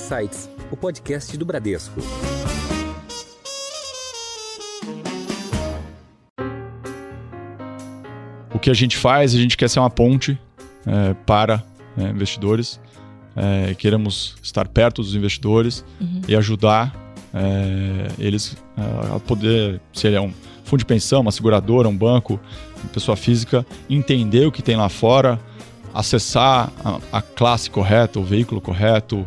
[0.00, 2.00] Insights, o podcast do Bradesco.
[8.52, 10.38] O que a gente faz, a gente quer ser uma ponte
[10.86, 11.62] é, para
[11.98, 12.80] é, investidores.
[13.36, 16.22] É, queremos estar perto dos investidores uhum.
[16.26, 20.32] e ajudar é, eles é, a poder, se ele é um
[20.64, 22.40] fundo de pensão, uma seguradora, um banco,
[22.82, 25.38] uma pessoa física, entender o que tem lá fora,
[25.92, 29.26] acessar a, a classe correta, o veículo correto,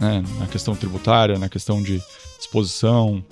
[0.00, 2.00] né, na questão tributária, na questão de
[2.38, 3.22] disposição,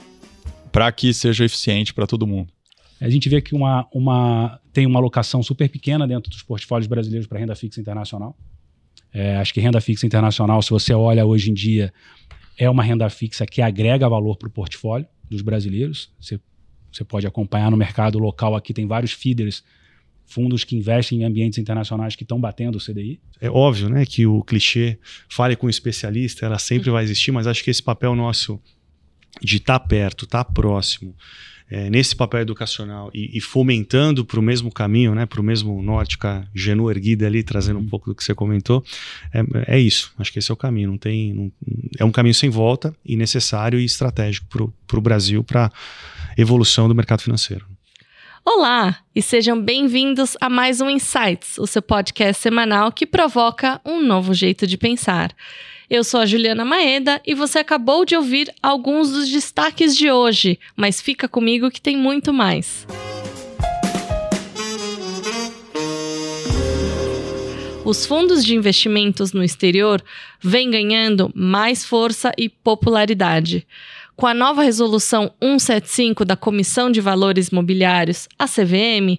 [0.70, 2.52] para que seja eficiente para todo mundo.
[3.00, 7.26] A gente vê que uma, uma, tem uma alocação super pequena dentro dos portfólios brasileiros
[7.26, 8.36] para renda fixa internacional.
[9.12, 11.92] É, acho que renda fixa internacional, se você olha hoje em dia,
[12.58, 16.10] é uma renda fixa que agrega valor para o portfólio dos brasileiros.
[16.20, 16.40] Você,
[16.92, 19.62] você pode acompanhar no mercado local aqui, tem vários feeders
[20.28, 23.20] fundos que investem em ambientes internacionais que estão batendo o CDI?
[23.40, 27.46] É óbvio, né, que o clichê fale com um especialista, ela sempre vai existir, mas
[27.46, 28.60] acho que esse papel nosso
[29.42, 31.14] de estar tá perto, estar tá próximo,
[31.70, 35.80] é, nesse papel educacional e, e fomentando para o mesmo caminho, né, para o mesmo
[35.82, 37.88] norte, com a genu erguida ali, trazendo um uhum.
[37.88, 38.82] pouco do que você comentou,
[39.32, 40.12] é, é, isso.
[40.18, 40.90] Acho que esse é o caminho.
[40.90, 41.52] Não tem, não,
[41.98, 45.70] é um caminho sem volta e necessário e estratégico para o Brasil, para
[46.36, 47.66] evolução do mercado financeiro.
[48.44, 54.02] Olá e sejam bem-vindos a mais um Insights, o seu podcast semanal que provoca um
[54.02, 55.34] novo jeito de pensar.
[55.90, 60.58] Eu sou a Juliana Maeda e você acabou de ouvir alguns dos destaques de hoje,
[60.76, 62.86] mas fica comigo que tem muito mais.
[67.84, 70.02] Os fundos de investimentos no exterior
[70.40, 73.66] vêm ganhando mais força e popularidade.
[74.18, 79.16] Com a nova resolução 175 da Comissão de Valores Mobiliários, a CVM,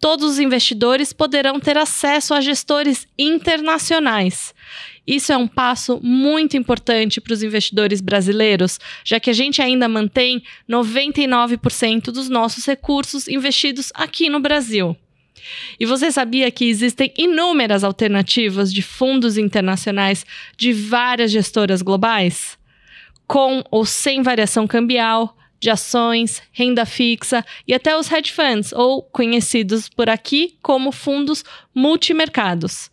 [0.00, 4.54] todos os investidores poderão ter acesso a gestores internacionais.
[5.06, 9.86] Isso é um passo muito importante para os investidores brasileiros, já que a gente ainda
[9.86, 14.96] mantém 99% dos nossos recursos investidos aqui no Brasil.
[15.78, 20.24] E você sabia que existem inúmeras alternativas de fundos internacionais
[20.56, 22.57] de várias gestoras globais?
[23.28, 29.02] Com ou sem variação cambial, de ações, renda fixa e até os hedge funds, ou
[29.02, 31.44] conhecidos por aqui como fundos
[31.74, 32.90] multimercados.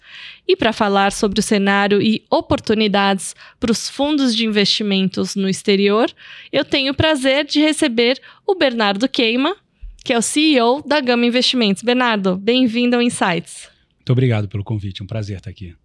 [0.48, 6.12] E para falar sobre o cenário e oportunidades para os fundos de investimentos no exterior,
[6.52, 9.56] eu tenho o prazer de receber o Bernardo Queima,
[10.04, 11.82] que é o CEO da Gama Investimentos.
[11.82, 13.70] Bernardo, bem-vindo ao Insights.
[13.98, 15.76] Muito obrigado pelo convite, é um prazer estar aqui.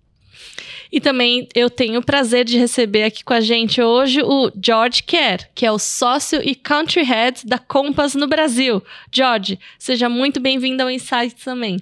[0.93, 5.03] E também eu tenho o prazer de receber aqui com a gente hoje o George
[5.03, 8.83] Kerr, que é o sócio e country head da Compass no Brasil.
[9.13, 11.79] George, seja muito bem-vindo ao Insight também.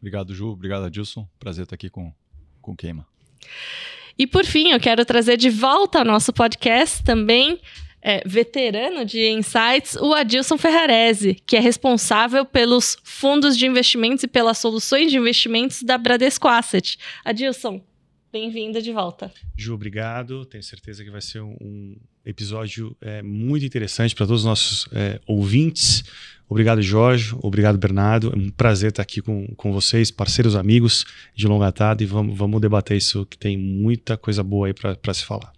[0.00, 0.48] Obrigado, Ju.
[0.48, 1.28] Obrigado, Adilson.
[1.38, 2.12] Prazer estar aqui com,
[2.62, 3.06] com o Queima.
[4.18, 7.60] E por fim, eu quero trazer de volta ao nosso podcast também
[8.00, 14.28] é, veterano de insights, o Adilson Ferrarese, que é responsável pelos fundos de investimentos e
[14.28, 16.98] pelas soluções de investimentos da Bradesco Asset.
[17.24, 17.82] Adilson,
[18.38, 19.32] Bem-vinda de volta.
[19.56, 20.44] Ju, obrigado.
[20.44, 25.18] Tenho certeza que vai ser um, episódio é, muito interessante para todos os nossos é,
[25.26, 26.04] ouvintes.
[26.46, 27.34] Obrigado, Jorge.
[27.40, 28.30] Obrigado, Bernardo.
[28.30, 32.36] É um prazer estar aqui com, com vocês, parceiros, amigos de longa data, e vamos,
[32.36, 35.55] vamos debater isso, que tem muita coisa boa aí para se falar.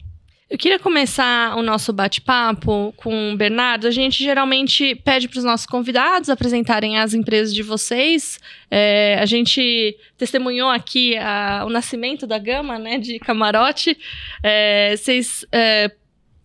[0.51, 3.87] Eu queria começar o nosso bate-papo com o Bernardo.
[3.87, 8.41] A gente geralmente pede para os nossos convidados apresentarem as empresas de vocês.
[8.71, 13.99] É, a gente testemunhou aqui a, o nascimento da Gama, né, de Camarote.
[14.43, 15.91] É, vocês é,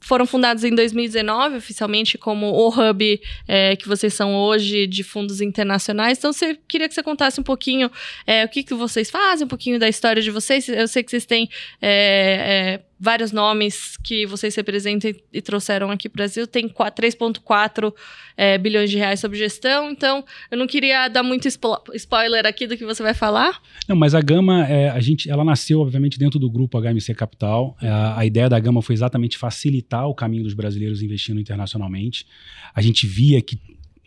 [0.02, 5.40] foram fundados em 2019, oficialmente, como o hub é, que vocês são hoje de fundos
[5.40, 6.18] internacionais.
[6.18, 7.90] Então, você queria que você contasse um pouquinho
[8.28, 10.68] é, o que, que vocês fazem, um pouquinho da história de vocês.
[10.68, 11.50] Eu sei que vocês têm
[11.82, 16.48] é, é vários nomes que vocês representam e, trouxeram aqui para o Brasil.
[16.48, 17.94] Tem 3,4
[18.38, 22.66] é, bilhões de reais sob gestão, então eu não queria dar muito spo spoiler aqui
[22.66, 23.62] do que você vai falar.
[23.90, 27.76] Não, mas a Gama, é, a gente, ela nasceu, obviamente, dentro do grupo HMC Capital.
[27.82, 32.26] É, a ideia da Gama foi exatamente facilitar o caminho dos brasileiros investindo internacionalmente.
[32.74, 33.60] A gente via que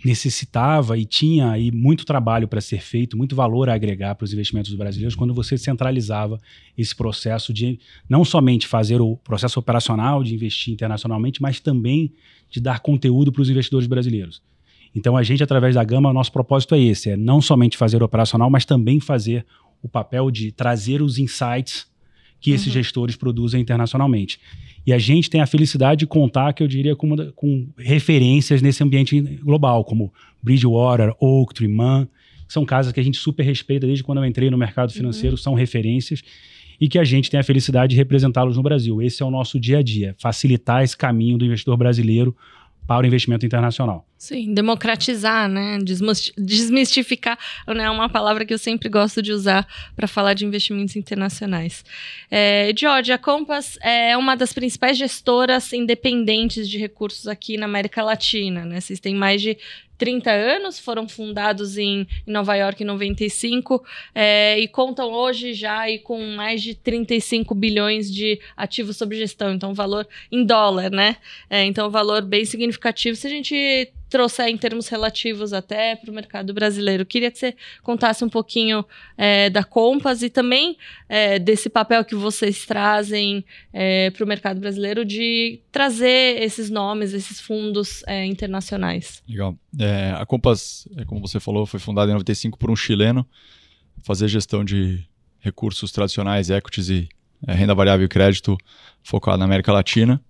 [0.04, 4.32] necessitava e tinha aí muito trabalho para ser feito, muito valor a agregar para os
[4.32, 6.38] investimentos brasileiros quando você centralizava
[6.76, 7.78] esse processo de
[8.08, 12.12] não somente fazer o processo operacional de investir internacionalmente, mas também
[12.50, 14.43] de dar conteúdo para os investidores brasileiros.
[14.94, 18.04] Então a gente através da Gama, nosso propósito é esse, é não somente fazer o
[18.04, 19.44] operacional, mas também fazer
[19.82, 21.87] o papel de trazer os insights
[22.40, 22.56] que uhum.
[22.56, 24.38] esses gestores produzem internacionalmente.
[24.86, 28.82] E a gente tem a felicidade de contar, que eu diria, com, com referências nesse
[28.84, 30.12] ambiente global, como
[30.42, 32.06] Bridgewater, Oaktree, Man,
[32.46, 35.32] que são casas que a gente super respeita desde quando eu entrei no mercado financeiro,
[35.34, 35.42] uhum.
[35.42, 36.22] são referências.
[36.80, 39.00] e que a gente tem a felicidade de representá-los no Brasil.
[39.00, 42.36] Esse é o nosso dia a dia, facilitar esse caminho do investidor brasileiro
[42.86, 44.06] para o investimento internacional.
[44.18, 45.78] Sim, democratizar, né?
[46.38, 47.84] Desmistificar né?
[47.84, 51.84] é uma palavra que eu sempre gosto de usar para falar de investimentos internacionais.
[52.30, 58.02] É, George, a Compass é uma das principais gestoras independentes de recursos aqui na América
[58.02, 58.80] Latina, né?
[58.80, 59.58] Vocês têm mais de
[59.98, 63.84] 30 anos, foram fundados em, Nova York em 95
[64.14, 69.52] é, e contam hoje já aí com mais de 35 bilhões de ativos sob gestão,
[69.52, 71.16] então valor em dólar, né?
[71.48, 76.14] É, então valor bem significativo se a gente trouxer em termos relativos até para o
[76.14, 77.04] mercado brasileiro.
[77.04, 78.84] Queria que você contasse um pouquinho
[79.16, 80.76] é, da Compass e também
[81.08, 87.12] é, desse papel que vocês trazem é, para o mercado brasileiro de trazer esses nomes,
[87.12, 89.22] esses fundos é, internacionais.
[89.28, 89.56] Legal.
[89.78, 93.26] É, a Compass, é, como você falou, foi fundada em 95 por um chileno,
[94.02, 95.04] fazer gestão de
[95.40, 97.08] recursos tradicionais, equities e
[97.46, 98.56] renda variável e crédito
[99.02, 100.20] focado na América Latina.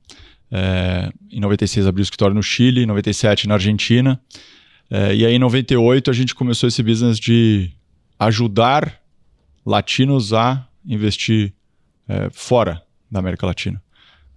[0.50, 4.20] É, em 96 abriu o escritório no Chile, em 97 na Argentina.
[4.90, 7.70] É, e aí em 98 a gente começou esse business de
[8.18, 9.00] ajudar
[9.64, 11.52] latinos a investir
[12.08, 13.82] é, fora da América Latina.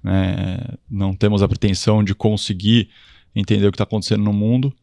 [0.04, 0.58] Né?
[0.90, 2.90] Não temos a pretensão de conseguir
[3.36, 4.74] entender o que está acontecendo no mundo.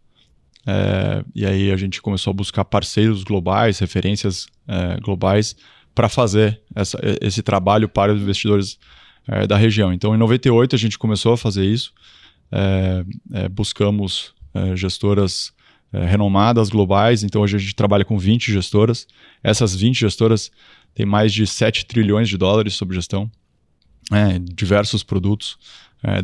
[0.67, 5.57] É, e aí a gente começou a buscar parceiros globais, referências é, globais
[5.95, 8.79] para fazer essa, esse trabalho para os investidores
[9.29, 9.93] é, da região.
[9.93, 11.93] Então, em 98 a gente começou a fazer isso.
[12.51, 15.53] É, é, buscamos é, gestoras
[15.93, 17.23] é, renomadas, globais.
[17.23, 19.07] Então, hoje a gente trabalha com 20 gestoras.
[19.43, 20.51] Essas 20 gestoras
[20.95, 23.31] têm mais de 7 trilhões de dólares sob gestão,
[24.55, 25.59] diversos produtos.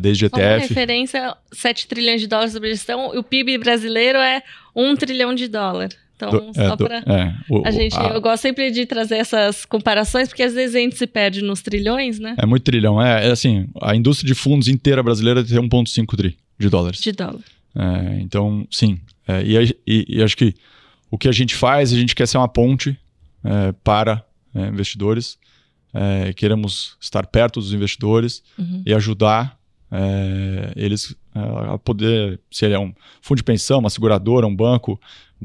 [0.01, 0.41] desde ETF.
[0.41, 4.41] Como referência, 7 trilhões de dólares sob gestão, o PIB brasileiro é
[4.75, 6.02] 1 trilhão de dólares.
[6.15, 6.97] Então, do, só é, para.
[6.99, 7.33] É,
[7.65, 8.09] a gente, a...
[8.09, 11.61] eu gosto sempre de trazer essas comparações, porque às vezes a gente se perde nos
[11.61, 12.35] trilhões, né?
[12.37, 13.01] É muito trilhão.
[13.01, 16.99] É, é assim, a indústria de fundos inteira brasileira tem 1,5 tri de dólares.
[16.99, 17.41] De dólar.
[17.75, 18.99] É, então, sim.
[19.27, 20.53] É, e, e, e, acho que
[21.09, 22.97] o que a gente faz, a gente quer ser uma ponte
[23.43, 24.23] é, para
[24.53, 25.37] é, investidores.
[26.35, 28.81] queremos estar perto dos investidores uhum.
[28.85, 29.57] e ajudar
[30.75, 34.99] eles a poder, se ele é um fundo de pensão, uma seguradora, um banco,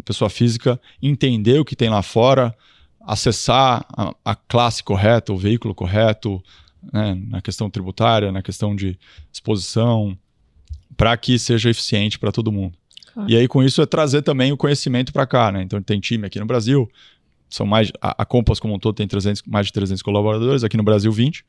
[0.05, 2.55] pessoa física, entender o que tem lá fora,
[3.00, 6.43] acessar a, a classe correta, o veículo correto,
[6.93, 8.99] né, na questão tributária, na questão de
[9.33, 10.17] exposição,
[10.97, 12.77] para que seja eficiente para todo mundo.
[13.12, 13.31] Claro.
[13.31, 15.50] E aí, com isso, é trazer também o conhecimento para cá.
[15.50, 15.62] Né?
[15.62, 16.89] Então, tem time aqui no Brasil,
[17.49, 20.77] são mais a, a Compass como um todo tem 300, mais de 300 colaboradores, aqui
[20.77, 21.45] no Brasil 20.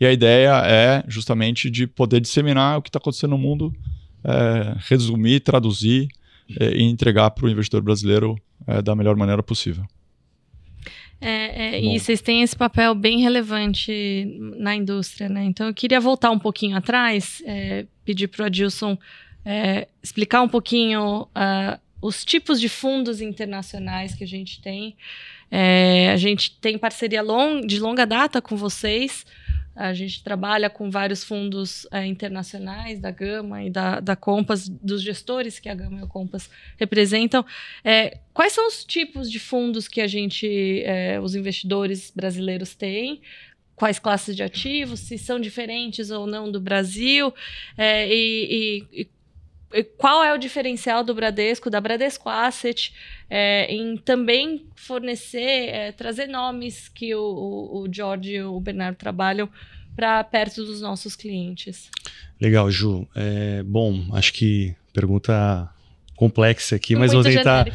[0.00, 3.72] E a ideia é justamente de poder disseminar o que está acontecendo no mundo,
[4.24, 6.08] é, resumir, traduzir
[6.58, 9.84] é, e entregar para o investidor brasileiro é, da melhor maneira possível.
[11.20, 14.26] É, é, e vocês têm esse papel bem relevante
[14.58, 15.44] na indústria, né?
[15.44, 18.98] Então eu queria voltar um pouquinho atrás, é, pedir para o Adilson
[19.44, 24.96] é, explicar um pouquinho uh, os tipos de fundos internacionais que a gente tem.
[25.48, 29.24] É, a gente tem parceria long, de longa data com vocês.
[29.74, 35.00] A gente trabalha com vários fundos é, internacionais da Gama e da, da Compass, dos
[35.00, 37.44] gestores que a Gama e a Compass representam.
[37.84, 43.22] É, quais são os tipos de fundos que a gente, é, os investidores brasileiros têm?
[43.74, 47.32] Quais classes de ativos, se são diferentes ou não do Brasil?
[47.78, 49.08] É, e, e, e
[49.96, 52.92] qual é o diferencial do Bradesco, da Bradesco Asset,
[53.30, 59.48] é, em também fornecer, é, trazer nomes que o, o, George e o Bernardo trabalham
[59.94, 61.90] para perto dos nossos clientes.
[62.40, 63.06] Legal, Ju.
[63.14, 65.70] É, bom, acho que pergunta
[66.22, 67.66] complexa aqui, mas vou tentar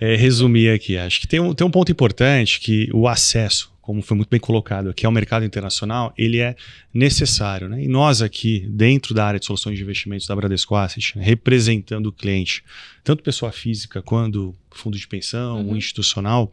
[0.00, 0.96] é, resumir aqui.
[0.96, 4.38] Acho que tem um, tem um ponto importante que o acesso como foi muito bem
[4.38, 6.54] colocado aqui, ao mercado internacional, ele é
[6.94, 7.68] necessário.
[7.68, 7.82] Né?
[7.82, 12.12] E nós aqui, dentro da área de soluções de investimentos da Bradesco Asset, representando o
[12.12, 12.62] cliente,
[13.02, 15.76] tanto pessoa física quanto fundo de pensão, uhum.
[15.76, 16.52] institucional,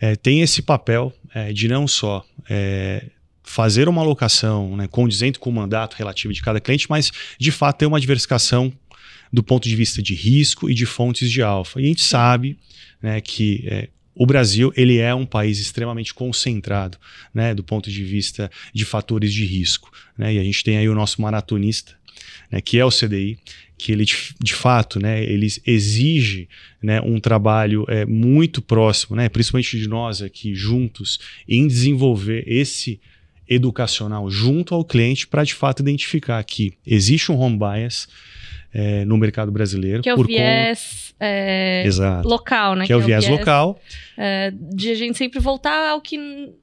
[0.00, 3.04] é, tem esse papel é, de não só é,
[3.42, 7.78] fazer uma alocação né, condizente com o mandato relativo de cada cliente, mas de fato
[7.78, 8.72] ter uma diversificação
[9.32, 11.80] do ponto de vista de risco e de fontes de alfa.
[11.80, 12.58] E a gente sabe
[13.00, 16.98] né, que é, o Brasil ele é um país extremamente concentrado,
[17.32, 19.90] né, do ponto de vista de fatores de risco.
[20.16, 21.94] Né, e a gente tem aí o nosso maratonista,
[22.50, 23.38] né, que é o CDI,
[23.78, 26.48] que ele de, de fato, né, ele exige
[26.82, 33.00] né, um trabalho é, muito próximo, né, principalmente de nós aqui juntos, em desenvolver esse
[33.48, 38.08] educacional junto ao cliente para de fato identificar que existe um home bias
[38.72, 40.02] é, no mercado brasileiro.
[40.02, 42.26] Que é o por viés é, Exato.
[42.26, 42.86] local, né?
[42.86, 43.80] Que é o viés local.
[44.16, 46.18] é, de a gente sempre voltar ao que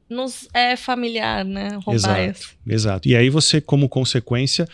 [0.10, 1.80] nos é familiar, né?
[1.86, 2.56] Rombaias.
[2.68, 3.08] Exato.
[3.08, 4.68] E aí você, como consequência,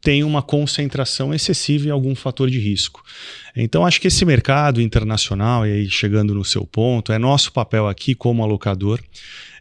[0.00, 3.02] tem uma concentração excessiva em algum fator de risco.
[3.56, 7.88] Então, acho que esse mercado internacional, e aí chegando no seu ponto, é nosso papel
[7.88, 9.00] aqui como alocador,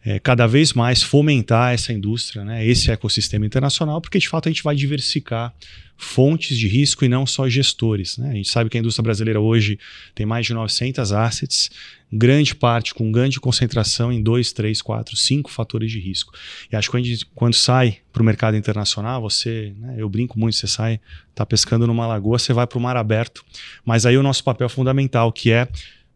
[0.06, 4.52] é, cada vez mais fomentar essa indústria, né, esse ecossistema internacional, porque de fato a
[4.52, 5.54] gente vai diversificar
[5.96, 8.18] fontes de risco e não só gestores.
[8.18, 8.32] Né?
[8.32, 9.80] A gente sabe que a indústria brasileira hoje
[10.14, 11.70] tem mais de 900 assets,
[12.12, 16.34] grande parte com grande concentração em dois, três, quatro, cinco fatores de risco.
[16.72, 20.38] E acho que quando, gente- quando sai para o mercado internacional, você, né, eu brinco
[20.38, 23.46] muito, você sai, está pescando numa lagoa, você vai para o mar aberto.
[23.86, 25.68] Mas aí o nosso papel fundamental, que é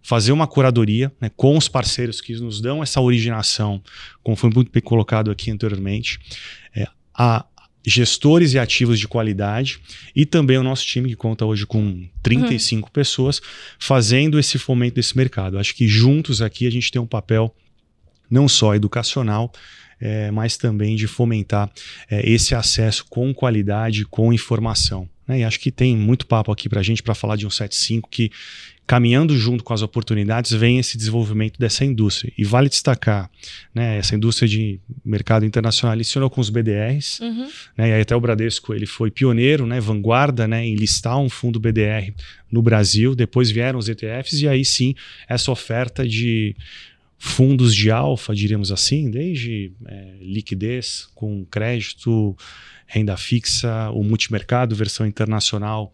[0.07, 3.83] fazer uma curadoria né, com os parceiros que nos dão essa originação,
[4.23, 6.17] como foi muito bem colocado aqui anteriormente,
[6.73, 7.45] é, a
[7.85, 9.81] gestores e ativos de qualidade
[10.15, 13.41] e também o nosso time que conta hoje com 35 pessoas
[13.77, 15.59] fazendo esse fomento desse mercado.
[15.59, 17.53] Acho que juntos aqui a gente tem um papel
[18.31, 19.51] não só educacional,
[19.99, 21.69] é, mas também de fomentar
[22.09, 25.09] é, esse acesso com qualidade, com informação.
[25.27, 25.39] né?
[25.39, 28.09] E acho que tem muito papo aqui para a gente para falar de um 75
[28.09, 28.31] que,
[28.87, 32.31] caminhando junto com as oportunidades, vem esse desenvolvimento dessa indústria.
[32.37, 33.29] E vale destacar,
[33.75, 37.49] né, essa indústria de mercado internacional iniciou com os BDRs, Uhum.
[37.77, 41.29] né, e aí até o Bradesco ele foi pioneiro, né, vanguarda né, em listar um
[41.29, 42.13] fundo BDR
[42.49, 44.95] no Brasil, depois vieram os ETFs e aí sim
[45.27, 46.55] essa oferta de
[47.17, 52.37] fundos de alfa, diríamos assim, desde é, liquidez com crédito,
[52.85, 55.91] renda fixa, o multimercado, versão internacional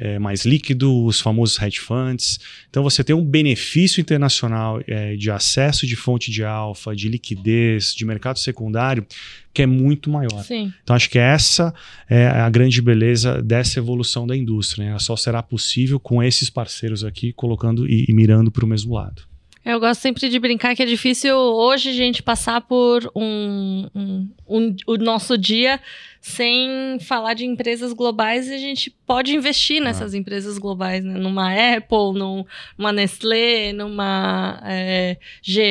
[0.00, 2.40] é, mais líquido, os famosos hedge funds.
[2.70, 7.94] Então você tem um benefício internacional é, de acesso de fonte de alfa, de liquidez,
[7.94, 9.06] de mercado secundário,
[9.52, 10.42] que é muito maior.
[10.42, 10.72] Sim.
[10.82, 11.74] Então acho que essa
[12.08, 14.84] é a grande beleza dessa evolução da indústria.
[14.84, 14.90] Né?
[14.92, 18.94] Ela só será possível com esses parceiros aqui colocando e, e mirando para o mesmo
[18.94, 19.22] lado.
[19.62, 24.28] Eu gosto sempre de brincar que é difícil hoje a gente passar por um, um-
[24.48, 25.78] um- o nosso dia
[26.20, 31.18] sem falar de empresas globais a gente pode investir nessas empresas globais, né?
[31.18, 32.44] Numa Apple, num-
[32.76, 35.62] numa Nestlé, numa é, GE,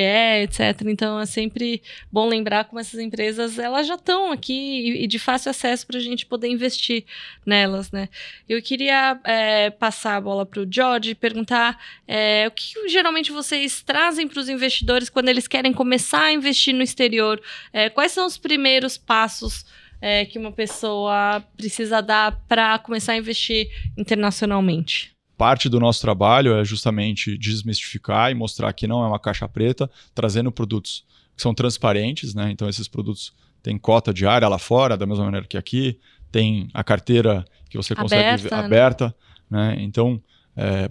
[0.44, 0.82] etc.
[0.88, 5.20] Então é sempre bom lembrar como essas empresas elas já estão aqui e, e de
[5.20, 7.06] fácil acesso para a gente poder investir
[7.46, 8.10] nelas, né?
[8.48, 12.89] Eu queria é, passar a bola para o George e perguntar é, o que que
[12.89, 17.41] geralmente vocês trazem para os investidores quando eles querem começar a investir no exterior?
[17.72, 19.65] É, quais são os primeiros passos
[20.01, 25.12] é, que uma pessoa precisa dar para começar a investir internacionalmente?
[25.38, 29.89] Parte do nosso trabalho é justamente desmistificar e mostrar que não é uma caixa preta,
[30.13, 32.51] trazendo produtos que são transparentes, né?
[32.51, 35.98] Então esses produtos têm cota diária lá fora, da mesma maneira que aqui,
[36.32, 38.65] tem a carteira que você consegue Aberta, ver- né?
[38.65, 39.15] aberta,
[39.50, 39.75] né?
[39.79, 40.22] Então,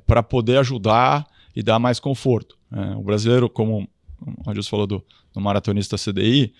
[0.06, 2.56] para poder ajudar e dar mais conforto.
[2.70, 2.94] né?
[2.96, 3.86] O brasileiro, como
[4.44, 6.54] o Adilson falou do, do maratonista CDI,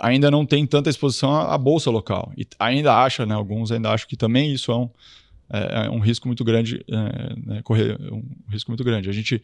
[0.00, 2.32] ainda não tem tanta exposição à, à bolsa local.
[2.36, 4.90] E ainda acha, né, alguns ainda acham que também isso é um,
[5.52, 9.08] é, é um risco muito grande, é, né, correr um risco muito grande.
[9.08, 9.42] A gente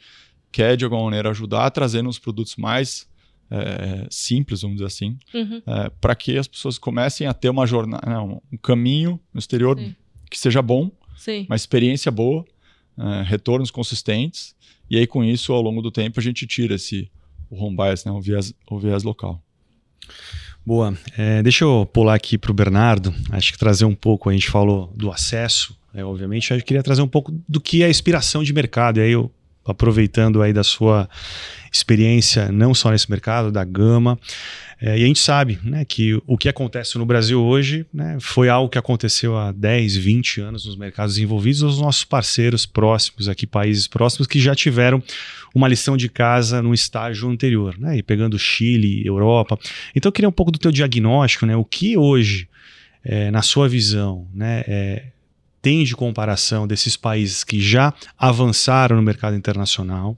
[0.51, 3.07] quer, de alguma maneira, ajudar trazendo os produtos mais
[3.51, 5.63] é, simples, vamos dizer assim, Uhum.
[6.01, 9.79] para que as pessoas comecem a ter uma jornada, né, um, um caminho no exterior
[9.79, 9.95] Sim.
[10.31, 11.47] que seja bom, Sim.
[11.49, 12.45] uma experiência boa,
[12.99, 14.57] é, retornos consistentes,
[14.89, 17.11] e aí com isso, ao longo do tempo, a gente tira esse
[17.49, 19.41] o home bias, né, o, viés, o viés local.
[20.67, 20.99] Boa.
[21.17, 23.15] É, deixa eu pular aqui para o Bernardo.
[23.31, 26.53] Acho que trazer um pouco, a gente falou do acesso, né, obviamente.
[26.53, 28.99] Eu queria trazer um pouco do que é a inspiração de mercado.
[28.99, 29.31] E aí eu,
[29.65, 31.09] aproveitando aí da sua
[31.77, 34.19] experiência, não só nesse mercado, da gama.
[34.81, 38.51] É, e a gente sabe né, que o que acontece no Brasil hoje né, foi
[38.51, 43.47] algo que aconteceu há 10, 20 anos nos mercados envolvidos, os nossos parceiros próximos aqui,
[43.47, 45.03] países próximos, que já tiveram
[45.55, 49.59] uma lição de casa no estágio anterior, né, e pegando Chile, Europa.
[49.95, 52.47] Então eu queria um pouco do teu diagnóstico, né, o que hoje,
[53.03, 55.05] é, na sua visão, né, é,
[55.63, 60.17] tem de comparação desses países que já avançaram no mercado internacional,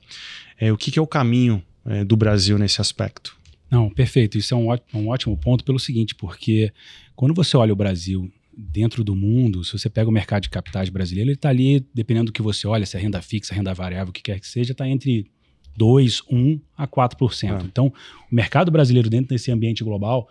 [0.58, 3.36] é, o que, que é o caminho é, do Brasil nesse aspecto?
[3.70, 4.38] Não, perfeito.
[4.38, 6.72] Isso é um, ó- um ótimo ponto pelo seguinte, porque
[7.14, 10.88] quando você olha o Brasil dentro do mundo, se você pega o mercado de capitais
[10.88, 14.10] brasileiro, ele está ali, dependendo do que você olha, se é renda fixa, renda variável,
[14.10, 15.30] o que quer que seja, está entre
[15.76, 17.60] 2, 1 a 4%.
[17.60, 17.64] É.
[17.64, 17.92] Então,
[18.30, 20.28] o mercado brasileiro dentro desse ambiente global,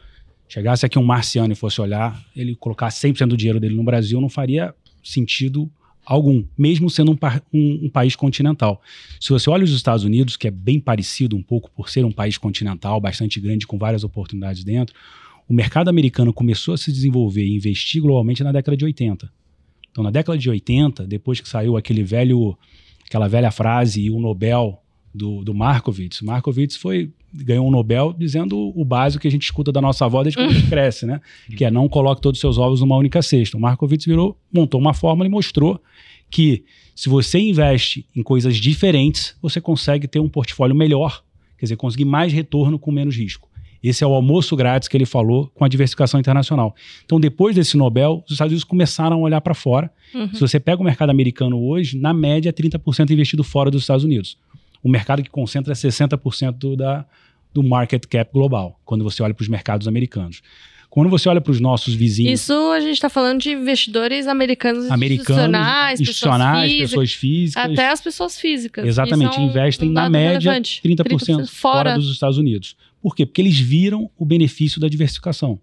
[0.49, 4.19] chegasse aqui um marciano e fosse olhar, ele colocar 100% do dinheiro dele no Brasil,
[4.19, 5.71] não faria sentido
[6.09, 7.17] algum, mesmo sendo um,
[7.53, 8.81] um- um país continental.
[9.19, 12.11] Se você olha os Estados Unidos, que é bem parecido um pouco por ser um
[12.11, 14.95] país continental, bastante grande, com várias oportunidades dentro,
[15.49, 19.29] o mercado americano começou a se desenvolver e investir globalmente na década de 80.
[19.91, 22.57] Então, na década de 80, depois que saiu aquele velho,
[23.05, 24.81] aquela velha frase e o Nobel
[25.17, 29.71] do, do Markowitz, Markowitz foi ganhou um Nobel dizendo o básico que a gente escuta
[29.71, 31.19] da nossa avó desde quando a gente cresce, né?
[31.55, 33.57] Que é não coloque todos os seus ovos numa única cesta.
[33.57, 35.81] O Markowitz virou, montou uma fórmula e mostrou
[36.29, 36.63] que
[36.95, 41.23] se você investe em coisas diferentes, você consegue ter um portfólio melhor,
[41.57, 43.47] quer dizer, conseguir mais retorno com menos risco.
[43.83, 46.75] Esse é o almoço grátis que ele falou com a diversificação internacional.
[47.05, 49.91] Então, depois desse Nobel, os Estados Unidos começaram a olhar para fora.
[50.13, 50.33] Uhum.
[50.33, 54.37] Se você pega o mercado americano hoje, na média, 30% investido fora dos Estados Unidos.
[54.87, 57.05] O mercado que concentra 60% da,
[57.53, 60.41] do market cap global, quando você olha para os mercados americanos.
[60.89, 62.39] Quando você olha para os nossos vizinhos.
[62.39, 67.65] Isso a gente está falando de investidores americanos, americanos institucionais, institucionais pessoas, pessoas, físicas.
[67.65, 68.87] Até as pessoas físicas.
[68.87, 71.47] Exatamente, investem um na média 30%, 30% fora.
[71.47, 72.77] fora dos Estados Unidos.
[73.01, 73.25] Por quê?
[73.25, 75.59] Porque eles viram o benefício da diversificação.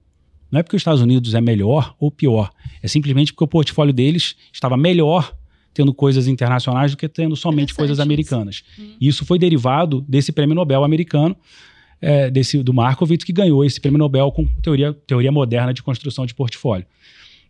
[0.51, 2.51] Não é porque os Estados Unidos é melhor ou pior.
[2.83, 5.35] É simplesmente porque o portfólio deles estava melhor
[5.75, 8.63] tendo coisas internacionais do que tendo somente coisas americanas.
[8.79, 8.93] Hum.
[9.01, 11.37] Isso foi derivado desse prêmio Nobel americano,
[12.01, 16.25] é, desse, do Markowitz, que ganhou esse prêmio Nobel com teoria, teoria moderna de construção
[16.25, 16.87] de portfólio.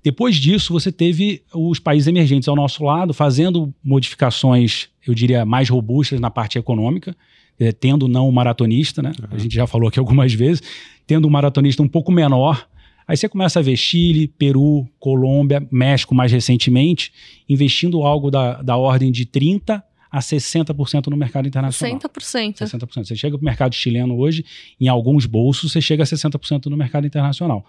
[0.03, 5.69] Depois disso, você teve os países emergentes ao nosso lado fazendo modificações, eu diria, mais
[5.69, 7.17] robustas na parte econômica,
[7.59, 9.13] é, tendo não um maratonista, né?
[9.19, 9.29] Uhum.
[9.31, 10.63] A gente já falou aqui algumas vezes,
[11.07, 12.69] tendo um maratonista um pouco menor.
[13.07, 17.13] Aí você começa a ver Chile, Peru, Colômbia, México mais recentemente,
[17.49, 21.99] investindo algo da, da ordem de 30% a 60% no mercado internacional.
[21.99, 22.59] 60%.
[22.59, 23.05] 60%.
[23.05, 24.45] Você chega para o mercado chileno hoje,
[24.81, 27.67] em alguns bolsos, você chega a 60% no mercado internacional.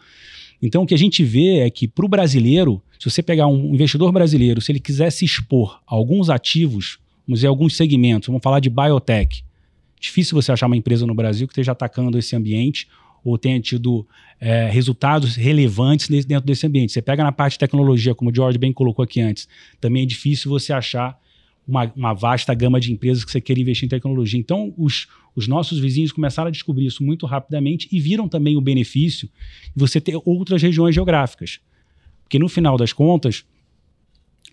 [0.61, 3.73] Então, o que a gente vê é que para o brasileiro, se você pegar um
[3.73, 8.43] investidor brasileiro, se ele quiser se expor a alguns ativos, vamos dizer, alguns segmentos, vamos
[8.43, 9.43] falar de biotech,
[10.05, 12.87] Difícil você achar uma empresa no Brasil que esteja atacando esse ambiente
[13.25, 14.07] ou tenha tido
[14.39, 16.91] é, resultados relevantes dentro desse ambiente.
[16.91, 19.47] Você pega na parte de tecnologia, como o George bem colocou aqui antes,
[19.81, 21.19] também é difícil você achar
[21.67, 24.39] uma, uma, vasta gama de empresas que você queira investir em tecnologia.
[24.39, 28.61] Então, os, os nossos vizinhos começaram a descobrir isso muito rapidamente e viram também o
[28.61, 29.27] benefício
[29.75, 31.59] de você ter outras regiões geográficas.
[32.23, 33.43] Porque, no final das contas,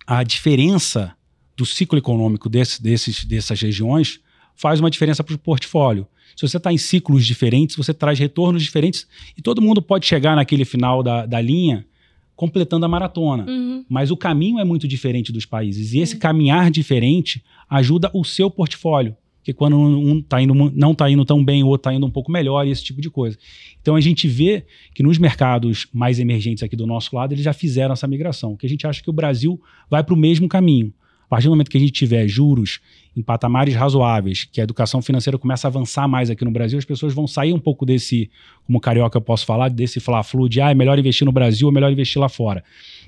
[0.06, 1.14] a diferença
[1.54, 4.18] do ciclo econômico desse, desses, dessas regiões
[4.56, 6.06] faz uma diferença para o portfólio.
[6.36, 10.36] Se você está em ciclos diferentes, você traz retornos diferentes e todo mundo pode chegar
[10.36, 11.86] naquele final da, da linha
[12.34, 13.44] completando a maratona.
[13.48, 13.84] Uhum.
[13.88, 15.92] Mas o caminho é muito diferente dos países.
[15.92, 19.16] E esse caminhar diferente ajuda o seu portfólio.
[19.42, 22.10] Porque quando um tá indo, não está indo tão bem, o outro está indo um
[22.10, 23.36] pouco melhor, e esse tipo de coisa.
[23.80, 24.64] Então a gente vê
[24.94, 28.56] que nos mercados mais emergentes aqui do nosso lado, eles já fizeram essa migração.
[28.56, 30.92] Que a gente acha que o Brasil vai para o mesmo caminho.
[31.32, 32.78] A partir do momento que a gente tiver juros
[33.16, 36.84] em patamares razoáveis, que a educação financeira começa a avançar mais aqui no Brasil, as
[36.84, 38.30] pessoas vão sair um pouco desse,
[38.66, 41.72] como carioca eu posso falar, desse fla-flu de ah, é melhor investir no Brasil ou
[41.72, 42.62] é melhor investir lá fora.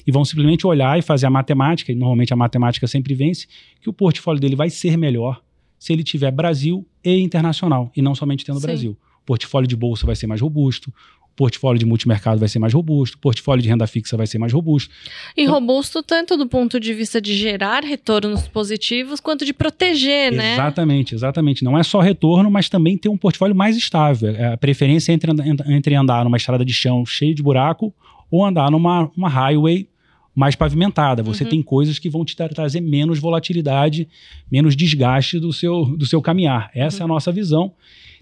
[0.07, 3.47] E vão simplesmente olhar e fazer a matemática, e normalmente a matemática sempre vence,
[3.79, 5.43] que o portfólio dele vai ser melhor
[5.79, 8.67] se ele tiver Brasil e internacional, e não somente tendo Sim.
[8.67, 8.99] Brasil.
[9.23, 10.91] O portfólio de bolsa vai ser mais robusto,
[11.37, 14.93] portfólio de multimercado vai ser mais robusto, portfólio de renda fixa vai ser mais robusto.
[15.37, 20.33] E então, robusto tanto do ponto de vista de gerar retornos positivos, quanto de proteger,
[20.33, 20.55] né?
[20.55, 21.65] Exatamente, exatamente.
[21.65, 24.31] Não é só retorno, mas também ter um portfólio mais estável.
[24.31, 25.31] É, a preferência é entre,
[25.69, 27.93] entre andar numa estrada de chão cheia de buraco
[28.31, 29.89] ou andar numa uma highway
[30.35, 31.23] mais pavimentada.
[31.23, 31.51] Você uhum.
[31.51, 34.09] tem coisas que vão te trazer menos volatilidade,
[34.51, 36.71] menos desgaste do seu, do seu caminhar.
[36.75, 37.01] Essa uhum.
[37.01, 37.15] é a uhum.
[37.15, 37.73] nossa visão.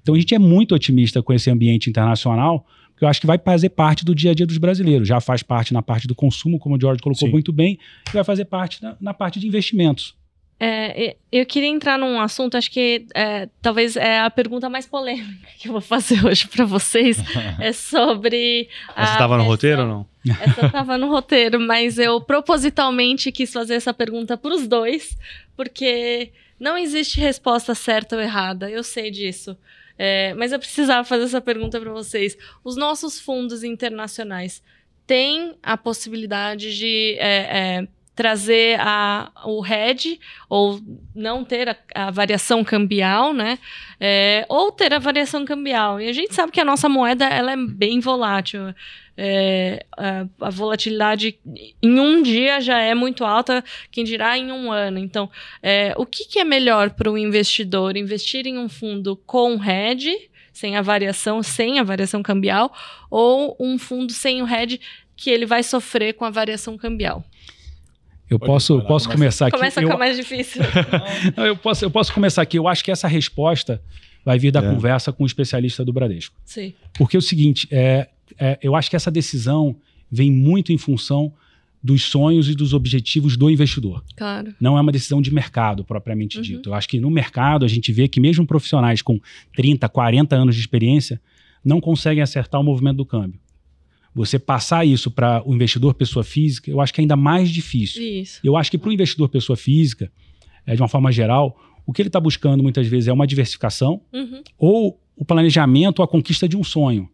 [0.02, 2.66] Então a gente é muito otimista com esse ambiente internacional,
[3.04, 5.06] eu acho que vai fazer parte do dia a dia dos brasileiros.
[5.06, 7.32] Já faz parte na parte do consumo, como o George colocou Sim.
[7.32, 10.14] muito bem, e vai fazer parte na, na parte de investimentos.
[10.64, 15.48] É, eu queria entrar num assunto, acho que é, talvez é a pergunta mais polêmica
[15.58, 17.18] que eu vou fazer hoje para vocês.
[17.58, 18.68] é sobre.
[18.96, 20.06] Essa estava no roteiro ou não?
[20.40, 25.18] Essa estava no roteiro, mas eu propositalmente quis fazer essa pergunta para os dois,
[25.56, 29.56] porque não existe resposta certa ou errada, eu sei disso.
[30.04, 32.36] É, mas eu precisava fazer essa pergunta para vocês.
[32.64, 34.60] Os nossos fundos internacionais
[35.06, 40.80] têm a possibilidade de é, é, trazer a, o hedge, ou
[41.14, 43.60] não ter a, a variação cambial, né?
[44.04, 46.00] É, ou ter a variação cambial.
[46.00, 48.74] E a gente sabe que a nossa moeda ela é bem volátil
[49.16, 51.38] é, a, a, volatilidade
[51.82, 54.98] em um dia já é muito alta, quem dirá em um ano.
[54.98, 55.30] Então,
[55.62, 57.96] é, o que, que é melhor para o investidor?
[57.96, 62.72] Investir em um fundo com hedge, sem a variação, sem a variação cambial,
[63.10, 64.80] ou um fundo sem o hedge
[65.16, 67.24] que ele vai sofrer com a variação cambial?
[68.32, 69.56] Eu posso, falar, posso começar aqui.
[69.56, 69.88] Começa eu...
[69.88, 70.62] com a mais difícil.
[71.36, 72.58] Não, eu, posso, eu posso começar aqui.
[72.58, 73.82] Eu acho que essa resposta
[74.24, 74.62] vai vir da é.
[74.62, 76.34] conversa com o especialista do Bradesco.
[76.44, 76.74] Sim.
[76.94, 79.76] Porque é o seguinte, é, é, eu acho que essa decisão
[80.10, 81.32] vem muito em função
[81.82, 84.04] dos sonhos e dos objetivos do investidor.
[84.16, 84.54] Claro.
[84.60, 86.42] Não é uma decisão de mercado, propriamente Uhum.
[86.42, 86.68] dito.
[86.68, 89.20] Eu acho que no mercado a gente vê que mesmo profissionais com
[89.56, 91.20] 30, 40 anos de experiência
[91.64, 93.40] não conseguem acertar o movimento do câmbio.
[94.14, 98.02] Você passar isso para o investidor pessoa física, eu acho que é ainda mais difícil.
[98.02, 98.40] Isso.
[98.44, 100.10] Eu acho que para o investidor pessoa física,
[100.66, 104.02] é, de uma forma geral, o que ele está buscando muitas vezes é uma diversificação
[104.12, 104.42] Uhum.
[104.58, 107.08] ou o planejamento ou a conquista de um sonho.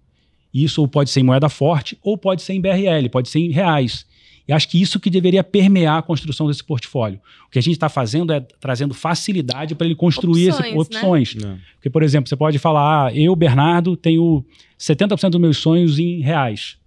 [0.52, 3.50] Isso ou pode ser em moeda forte ou pode ser em BRL, pode ser em
[3.50, 4.04] reais.
[4.48, 7.20] E acho que isso que deveria permear a construção desse portfólio.
[7.46, 10.80] O que a gente está fazendo é trazendo facilidade para ele construir esse- Opções, né?
[10.80, 11.34] opções.
[11.34, 11.58] Não.
[11.74, 14.42] Porque, por exemplo, você pode falar, ah, eu, Bernardo, tenho
[14.78, 16.77] 70% dos meus sonhos em reais.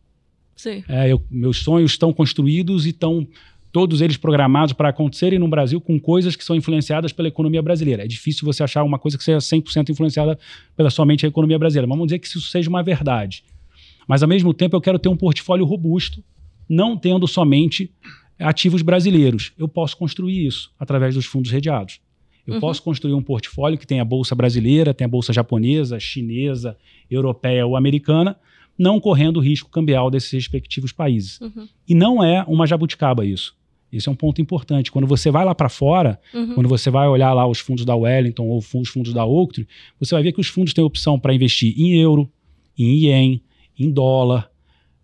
[0.87, 3.27] É, eu- meus sonhos estão construídos e estão
[3.71, 8.03] todos eles programados para acontecerem no Brasil com coisas que são influenciadas pela economia brasileira.
[8.03, 10.37] É difícil você achar uma coisa que seja 100% influenciada
[10.75, 11.87] pela somente a economia brasileira.
[11.87, 13.43] Vamos dizer que isso seja uma verdade.
[14.07, 16.21] Mas, ao mesmo tempo, eu quero ter um portfólio robusto,
[16.67, 17.89] não tendo somente
[18.37, 19.53] ativos brasileiros.
[19.57, 21.99] Eu posso construir isso através dos fundos redeados.
[22.45, 22.59] Eu Uhum.
[22.59, 26.75] posso construir um portfólio que tenha a bolsa brasileira, tenha a bolsa japonesa, chinesa,
[27.09, 28.35] europeia ou americana,
[28.77, 31.39] não correndo o risco cambial desses respectivos países.
[31.41, 31.67] Uhum.
[31.87, 33.55] E não é uma jabuticaba isso.
[33.91, 34.91] Esse é um ponto importante.
[34.91, 36.55] Quando você vai lá para fora, Uhum.
[36.55, 39.67] quando você vai olhar lá os fundos da Wellington ou os fundos da Oaktree,
[39.99, 42.31] você vai ver que os fundos têm opção para investir em euro,
[42.77, 43.41] em ien,
[43.77, 44.49] em dólar.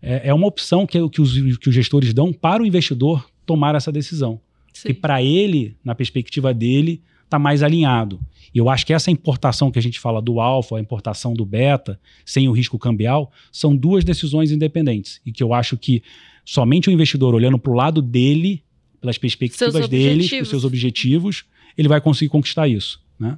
[0.02, 3.76] É, é uma opção que, que, os, que os gestores dão para o investidor tomar
[3.76, 4.40] essa decisão.
[4.74, 4.90] Sim.
[4.90, 8.20] Que para ele, na perspectiva dele, está mais alinhado.
[8.54, 11.46] E eu acho que essa importação que a gente fala do alfa, a importação do
[11.46, 15.22] beta, sem o risco cambial, são duas decisões independentes.
[15.26, 16.02] E que eu acho que
[16.44, 18.64] somente o investidor olhando para o lado dele,
[19.00, 20.48] pelas perspectivas Seus dele, objetivos.
[20.48, 21.46] os seus objetivos,
[21.78, 23.02] ele vai conseguir conquistar isso.
[23.20, 23.38] Né?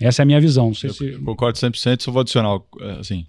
[0.00, 0.68] Essa é a minha visão.
[0.68, 1.12] Não sei Eu se...
[1.18, 3.26] concordo 100%, só vou adicionar, é, assim,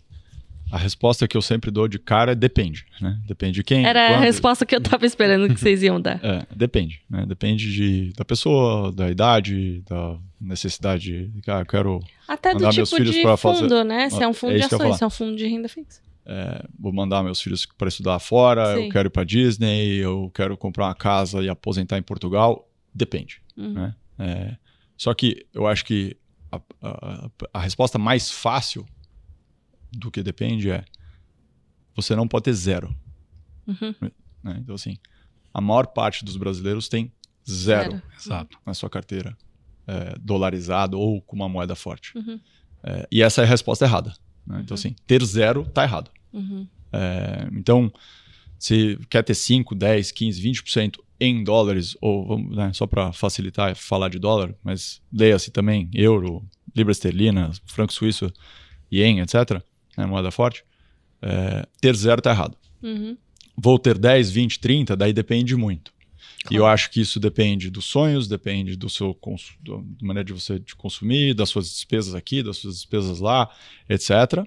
[0.71, 3.19] a resposta que eu sempre dou de cara é depende, né?
[3.27, 3.85] Depende de quem.
[3.85, 4.21] Era a quando.
[4.23, 6.19] resposta que eu tava esperando que vocês iam dar.
[6.23, 7.25] É, depende, né?
[7.25, 11.31] Depende de, da pessoa, da idade, da necessidade.
[11.47, 14.09] Ah, eu quero, Até do tipo filhos de fundo, fazer- né?
[14.09, 16.01] Se é um fundo É de ações, se é um fundo de renda fixa.
[16.25, 18.85] é, vou mandar meus filhos para estudar fora, Sim.
[18.85, 22.67] eu quero ir para Disney, eu quero comprar uma casa e aposentar em Portugal.
[22.93, 23.41] Depende.
[23.57, 23.73] Uhum.
[23.73, 23.95] né?
[24.17, 24.55] É,
[24.97, 26.15] só que eu acho que
[26.51, 28.85] a, a- a resposta mais fácil
[29.97, 30.83] do que depende é
[31.95, 32.95] você não pode ter zero.
[33.67, 33.95] Uhum.
[34.43, 34.57] né?
[34.59, 34.97] Então, assim,
[35.53, 37.11] a maior parte dos brasileiros tem
[37.49, 38.01] zero, Zero.
[38.19, 38.57] Exato.
[38.65, 39.35] na sua carteira,
[39.87, 42.17] é, dolarizado ou com uma moeda forte.
[42.17, 42.39] Uhum.
[42.83, 44.13] É, e essa é a resposta errada.
[44.45, 44.61] né?
[44.63, 46.11] Então, assim, ter zero tá errado.
[46.33, 46.67] Uhum.
[46.91, 47.91] É, então,
[48.59, 53.75] se quer ter 5, 10, 15, 20% em dólares, ou vamos, né, só para facilitar
[53.75, 58.31] falar de dólar, mas leia-se também euro, libra esterlina, franco suíço,
[58.91, 59.61] ien, etc.,
[59.97, 60.63] né, moeda forte,
[61.21, 62.57] é, ter zero está errado.
[62.81, 63.17] Uhum.
[63.57, 65.95] Vou ter 10, 20, 30, daí depende muito.
[66.45, 66.63] E Claro.
[66.63, 69.17] eu acho que isso depende dos sonhos, depende do seu
[69.61, 73.49] da maneira de você de consumir, das suas despesas aqui, das suas despesas lá,
[73.89, 74.45] etc.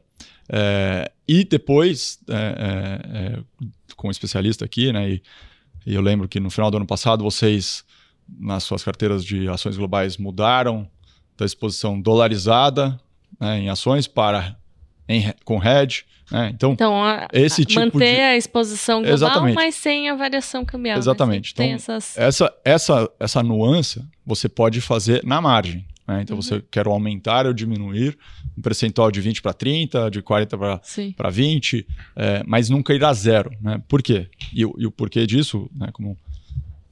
[0.48, 3.64] É, e depois, é, é, é,
[3.96, 5.11] com um especialista aqui, né?
[5.11, 5.22] E,
[5.84, 7.84] e eu lembro que no final do ano passado vocês,
[8.28, 10.88] nas suas carteiras de ações globais, mudaram
[11.37, 12.98] da exposição dolarizada
[13.40, 14.56] né, em ações para
[15.09, 16.05] em, com hedge.
[16.31, 16.51] Né?
[16.55, 19.55] Então, Então, a, Esse tipo manter de- a exposição global, Exatamente.
[19.55, 20.99] mas sem a variação cambial.
[20.99, 21.55] Exatamente.
[21.55, 22.18] Tem Então, essas...
[22.18, 25.87] essa, essa, essa nuance você pode fazer na margem.
[26.07, 26.21] né?
[26.23, 26.42] Então, Uhum.
[26.42, 28.18] você quer aumentar ou diminuir
[28.57, 31.12] um percentual de 20 para 30, de 40 para Sim.
[31.12, 33.51] para 20, é, mas nunca ir a zero.
[33.61, 33.81] Né?
[33.88, 34.29] Por quê?
[34.53, 36.16] E, o- e o porquê disso, né, como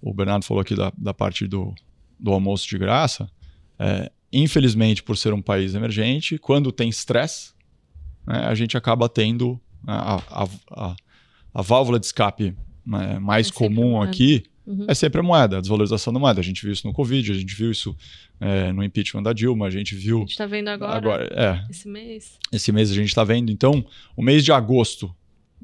[0.00, 1.74] o Bernardo falou aqui da, da parte do,
[2.18, 3.28] do almoço de graça,
[3.78, 7.52] é, infelizmente, por ser um país emergente, quando tem estresse,
[8.26, 10.96] né, a gente acaba tendo a, a, a,
[11.54, 14.84] a válvula de escape né, mais É a comum aqui Uhum.
[14.88, 16.40] é sempre a moeda, a desvalorização da moeda.
[16.40, 17.96] A gente viu isso no Covid, a gente viu isso
[18.40, 21.64] é, no impeachment da Dilma, a gente A viu gente tá vendo agora, agora é,
[21.70, 22.36] esse mês.
[22.52, 23.52] esse mês a gente está vendo.
[23.52, 23.86] Então,
[24.16, 25.14] o mês de agosto,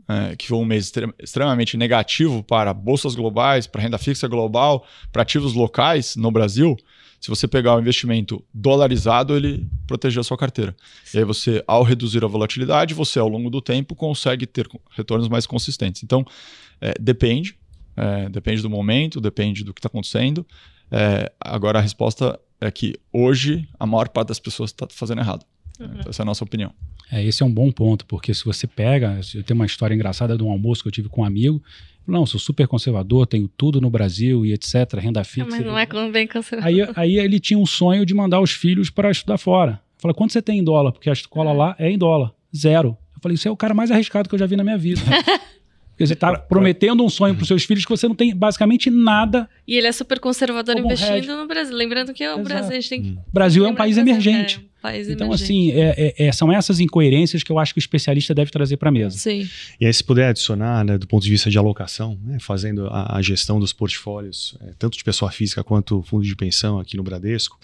[0.08, 4.86] é, que foi um mês extre- extremamente negativo para bolsas globais, para renda fixa global,
[5.10, 6.76] para ativos locais no Brasil,
[7.22, 10.74] se você pegar o investimento dolarizado, ele protegeu a sua carteira.
[11.14, 15.28] E aí você, ao reduzir a volatilidade, você, ao longo do tempo, consegue ter retornos
[15.28, 16.02] mais consistentes.
[16.02, 16.26] Então,
[16.80, 17.56] é, depende.
[17.96, 20.44] é, depende do momento, depende do que está acontecendo.
[20.90, 25.46] É, agora, a resposta é que hoje a maior parte das pessoas está fazendo errado.
[25.78, 26.74] Então, essa é a nossa opinião.
[27.12, 30.34] É, esse é um bom ponto, porque se você pega, eu tenho uma história engraçada
[30.34, 31.62] de um almoço que eu tive com um amigo,
[32.06, 35.48] não, sou super conservador, tenho tudo no Brasil e etc, renda fixa.
[35.50, 36.66] Mas não é como bem cancelado.
[36.66, 39.78] Aí, aí ele tinha um sonho de mandar os filhos para estudar fora.
[39.98, 40.90] Falei, quanto você tem em dólar?
[40.90, 42.96] Porque a escola lá é em dólar, zero.
[43.14, 45.02] Eu falei, isso é o cara mais arriscado que eu já vi na minha vida.
[45.90, 48.90] Porque você está prometendo um sonho para os seus filhos que você não tem basicamente
[48.90, 49.48] nada.
[49.68, 51.76] E ele é super conservador investindo no Brasil.
[51.76, 52.42] Lembrando que o Exato.
[52.42, 53.10] Brasil, a gente tem que.
[53.10, 54.66] O Brasil é um país emergente.
[54.66, 55.44] É país Então, emergente.
[55.44, 58.76] assim, é- é- é- são essas incoerências que eu acho que o especialista deve trazer
[58.76, 59.16] para a mesa.
[59.16, 59.48] Sim.
[59.80, 63.16] E aí, se puder adicionar, né, do ponto de vista de alocação, né, fazendo a,
[63.16, 67.02] a gestão dos portfólios, é, tanto de pessoa física quanto fundo de pensão aqui no
[67.02, 67.58] Bradesco,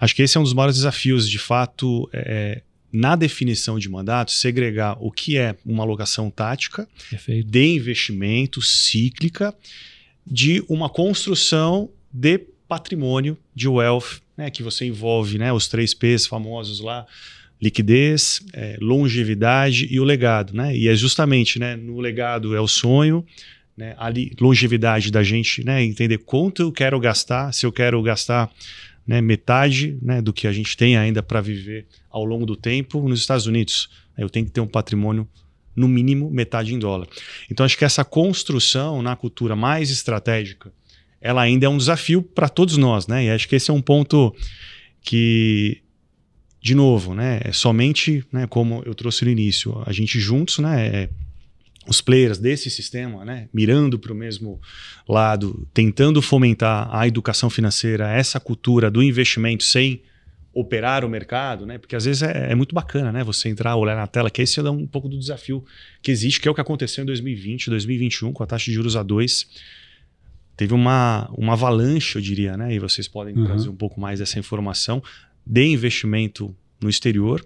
[0.00, 2.60] acho que esse é um dos maiores desafios, de fato, é,
[2.92, 7.48] na definição de mandatos, segregar o que é uma alocação tática Perfeito.
[7.48, 9.54] de investimento cíclica
[10.26, 16.26] de uma construção de patrimônio de wealth, né, que você envolve né, os três P's
[16.26, 17.06] famosos lá,
[17.60, 20.54] liquidez, eh, longevidade e o legado.
[20.54, 20.76] Né?
[20.76, 23.24] E é justamente né, no legado é o sonho,
[23.76, 28.50] né, a longevidade da gente né, entender quanto eu quero gastar, se eu quero gastar
[29.06, 33.08] né, metade né, do que a gente tem ainda para viver ao longo do tempo
[33.08, 33.88] nos Estados Unidos.
[34.18, 35.28] Eu tenho que ter um patrimônio
[35.74, 37.06] no mínimo metade em dólar.
[37.50, 40.72] Então acho que essa construção na cultura mais estratégica,
[41.26, 43.24] ela ainda é um desafio para todos nós, né?
[43.24, 44.34] E acho que esse é um ponto
[45.02, 45.82] que
[46.66, 50.88] de novo, né, é somente, né, como eu trouxe no início, a gente juntos, né,
[50.88, 51.10] é,
[51.86, 54.60] os players desse sistema, né, mirando para o mesmo
[55.08, 60.02] lado, tentando fomentar a educação financeira, essa cultura do investimento sem
[60.52, 61.76] operar o mercado, né?
[61.76, 63.22] Porque às vezes é, é muito bacana, né?
[63.22, 65.62] Você entrar, olhar na tela, que esse é um pouco do desafio
[66.00, 68.96] que existe, que é o que aconteceu em 2020, 2021, com a taxa de juros
[68.96, 69.46] a 2.
[70.56, 72.74] Teve uma, uma avalanche, eu diria, né?
[72.74, 73.44] E vocês podem Uhum.
[73.46, 75.02] trazer um pouco mais dessa informação
[75.44, 77.44] de investimento no exterior.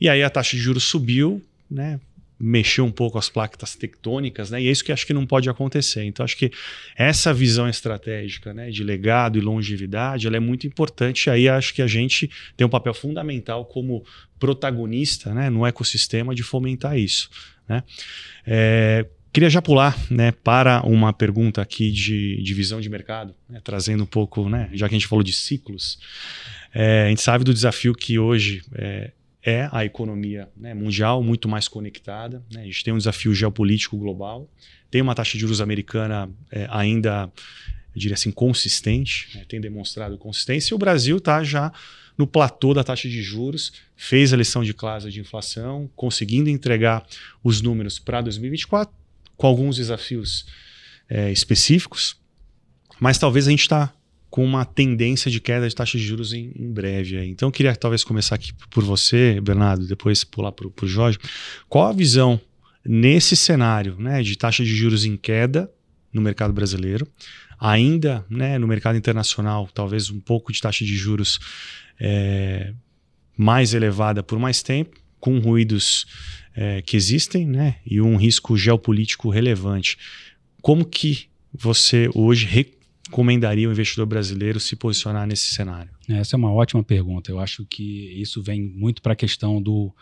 [0.00, 1.98] E aí a taxa de juros subiu, né?
[2.38, 4.60] Mexeu um pouco as placas tectônicas, né?
[4.60, 6.04] E é isso que acho que não pode acontecer.
[6.04, 6.50] Então, acho que
[6.96, 11.26] essa visão estratégica, né, de legado e longevidade, ela é muito importante.
[11.26, 14.04] E aí acho que a gente tem um papel fundamental como
[14.38, 17.30] protagonista, né, no ecossistema de fomentar isso,
[17.68, 17.82] né?
[18.46, 23.60] É, Queria já pular né, para uma pergunta aqui de, de visão de mercado, né,
[23.64, 25.98] trazendo um pouco, né, já que a gente falou de ciclos,
[26.72, 29.10] é, a gente sabe do desafio que hoje é,
[29.42, 32.44] é a economia né, mundial muito mais conectada.
[32.52, 34.48] Né, a gente tem um desafio geopolítico global,
[34.88, 37.28] tem uma taxa de juros americana é, ainda,
[37.92, 41.72] eu diria assim, consistente, né, tem demonstrado consistência, e o Brasil está já
[42.16, 47.04] no platô da taxa de juros, fez a lição de classe de inflação, conseguindo entregar
[47.42, 49.02] os números para 2024
[49.36, 50.46] com alguns desafios
[51.08, 52.16] é, específicos,
[53.00, 53.92] mas talvez a gente está
[54.30, 57.24] com uma tendência de queda de taxa de juros em, em breve.
[57.26, 61.18] Então, eu queria talvez começar aqui por você, Bernardo, depois pular para o Jorge.
[61.68, 62.40] Qual a visão
[62.84, 65.70] nesse cenário né, de taxa de juros em queda
[66.12, 67.06] no mercado brasileiro,
[67.58, 71.38] ainda né, no mercado internacional, talvez um pouco de taxa de juros
[72.00, 72.72] é,
[73.36, 76.06] mais elevada por mais tempo, com ruídos
[76.54, 77.76] é, que existem, né?
[77.84, 79.96] E um risco geopolítico relevante.
[80.62, 85.90] Como que você hoje recomendaria o investidor brasileiro se posicionar nesse cenário?
[86.08, 87.30] Essa é uma ótima pergunta.
[87.30, 89.92] Eu acho que isso vem muito para a questão do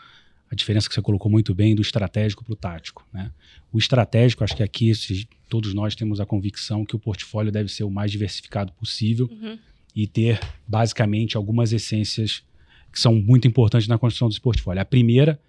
[0.51, 3.03] a diferença que você colocou muito bem do estratégico para o tático.
[3.11, 3.31] Né?
[3.71, 7.69] O estratégico, acho que aqui se- todos nós temos a convicção que o portfólio deve
[7.69, 9.57] ser o mais diversificado possível Uhum.
[9.95, 12.43] e ter basicamente algumas essências
[12.91, 14.79] que são muito importantes na construção desse portfólio.
[14.79, 15.39] A primeira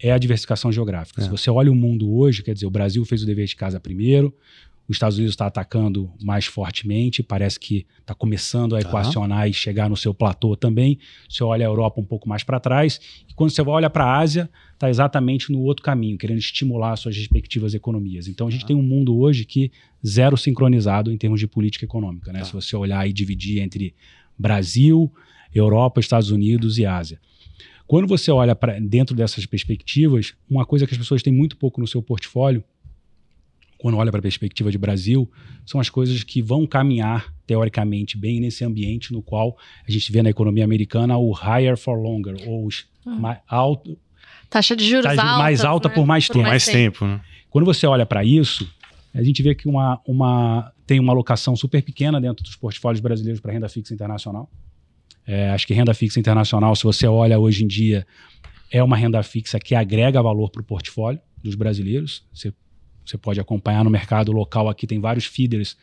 [0.00, 1.20] é a diversificação geográfica.
[1.20, 1.24] É.
[1.24, 3.78] Se você olha o mundo hoje, quer dizer, o Brasil fez o dever de casa
[3.80, 4.34] primeiro,
[4.88, 8.88] os Estados Unidos está atacando mais fortemente, parece que está começando a Tá.
[8.88, 10.98] equacionar e chegar no seu platô também.
[11.28, 14.18] Você olha a Europa um pouco mais para trás, e quando você olha para a
[14.18, 18.28] Ásia, está exatamente no outro caminho, querendo estimular suas respectivas economias.
[18.28, 18.68] Então a gente Tá.
[18.68, 19.70] tem um mundo hoje que
[20.06, 22.32] zero sincronizado em termos de política econômica.
[22.32, 22.38] Né?
[22.38, 22.44] Tá.
[22.46, 23.94] Se você olhar e dividir entre
[24.38, 25.12] Brasil,
[25.54, 27.20] Europa, Estados Unidos e Ásia.
[27.86, 31.80] Quando você olha para dentro dessas perspectivas, uma coisa que as pessoas têm muito pouco
[31.80, 32.62] no seu portfólio,
[33.78, 35.30] quando olha para a perspectiva de Brasil,
[35.64, 40.22] são as coisas que vão caminhar teoricamente bem nesse ambiente no qual a gente vê
[40.22, 43.18] na economia americana o higher for longer, ou os Hum.
[43.20, 43.96] mais alto,
[44.50, 45.38] Taxa de juros Taxa alta.
[45.38, 46.42] mais alta por mais tempo.
[46.42, 47.20] Mais tempo, né?
[47.48, 48.68] quando você olha para isso,
[49.14, 53.40] a gente vê que uma, uma, tem uma alocação super pequena dentro dos portfólios brasileiros
[53.42, 54.50] para renda fixa internacional.
[55.26, 58.06] É, acho que renda fixa internacional, se você olha hoje em dia,
[58.72, 62.24] é uma renda fixa que agrega valor para o portfólio dos brasileiros.
[62.32, 62.54] Você,
[63.04, 65.76] você pode acompanhar no mercado local aqui, tem vários feeders,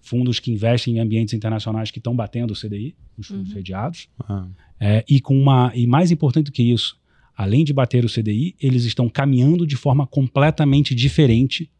[0.00, 3.54] fundos que investem em ambientes internacionais que estão batendo o CDI, os fundos Uhum.
[3.54, 4.08] sediados.
[4.28, 4.46] Ah,
[4.80, 6.98] É, e com uma e mais importante do que isso,
[7.36, 11.70] além de bater o CDI, eles estão caminhando de forma completamente diferente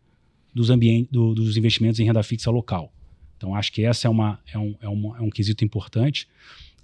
[0.54, 0.68] dos,
[1.10, 2.92] do- dos investimentos em renda fixa local.
[3.36, 6.28] Então acho que essa é uma é um, é, é um quesito importante.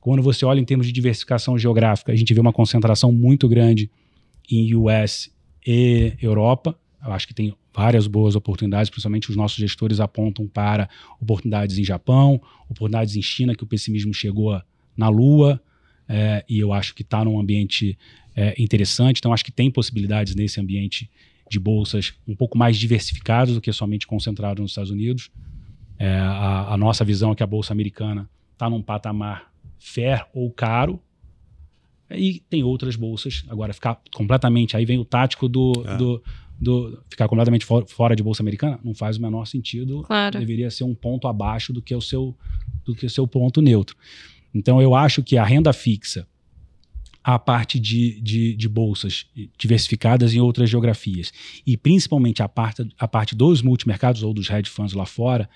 [0.00, 3.90] Quando você olha em termos de diversificação geográfica, a gente vê uma concentração muito grande
[4.50, 5.30] em US
[5.66, 6.78] e Europa.
[7.04, 10.88] Eu acho que tem várias boas oportunidades, principalmente os nossos gestores apontam para
[11.20, 14.60] oportunidades em Japão, oportunidades em China, que o pessimismo chegou
[14.96, 15.60] na Lua,
[16.08, 17.98] é, e eu acho que está num ambiente
[18.34, 19.18] é, interessante.
[19.18, 21.10] Então, acho que tem possibilidades nesse ambiente
[21.48, 25.30] de bolsas um pouco mais diversificados do que somente concentrado nos Estados Unidos.
[25.98, 30.50] É, a, a, nossa visão é que a bolsa americana está num patamar fair ou
[30.50, 31.00] caro.
[32.10, 33.44] E tem outras bolsas.
[33.48, 34.76] Agora, ficar completamente.
[34.76, 35.72] Aí vem o tático do.
[35.84, 35.96] É.
[35.96, 36.22] do,
[36.58, 40.02] do ficar completamente for, fora de bolsa americana não faz o menor sentido.
[40.02, 40.38] Claro.
[40.38, 42.34] Deveria ser um ponto abaixo do que o seu,
[42.84, 43.96] do que o seu ponto neutro.
[44.54, 46.26] Então, eu acho que a renda fixa
[47.26, 49.26] a parte de, de, de, bolsas
[49.58, 51.32] diversificadas em outras geografias
[51.66, 55.50] e principalmente a parte, a parte dos multimercados ou dos hedge funds lá fora,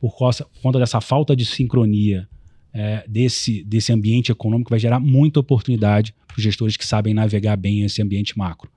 [0.00, 2.28] por, causa, por conta dessa falta de sincronia
[2.72, 7.56] é, desse, desse ambiente econômico, vai gerar muita oportunidade para os gestores que sabem navegar
[7.56, 8.70] bem esse ambiente macro.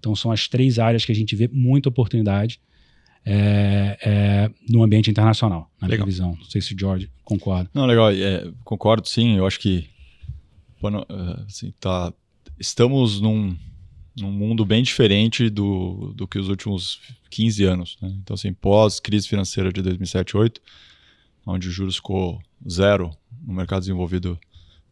[0.00, 2.60] Então, são as três áreas que a gente vê muita oportunidade
[3.26, 6.06] é, é, no ambiente internacional, na legal.
[6.06, 6.34] minha visão.
[6.34, 7.68] Não sei se o George concorda.
[7.74, 8.10] Não, legal.
[8.10, 9.36] É, concordo, sim.
[9.36, 9.92] Eu acho que
[11.46, 12.12] assim, tá,
[12.58, 13.56] estamos num,
[14.16, 17.98] num mundo bem diferente do, do que os últimos 15 anos.
[18.00, 18.14] Né?
[18.22, 20.60] Então, assim, pós-crise financeira de 2007 2008,
[21.46, 23.10] onde o juros ficou zero
[23.46, 24.38] no mercado desenvolvido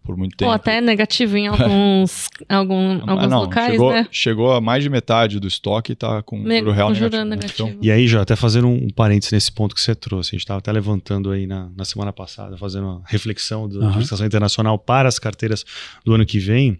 [0.02, 0.48] por muito tempo.
[0.48, 4.08] Ou até negativo em alguns, algum, ah, alguns não, locais, chegou, né?
[4.10, 7.24] Chegou a mais de metade do estoque e está com o juro real negativo.
[7.24, 7.68] negativo.
[7.68, 10.42] Então, e aí, já até fazendo um parênteses nesse ponto que você trouxe, a gente
[10.42, 14.26] estava até levantando aí na, na semana passada, fazendo uma reflexão da uhum.
[14.26, 15.64] internacional para as carteiras
[16.04, 16.76] do ano que vem.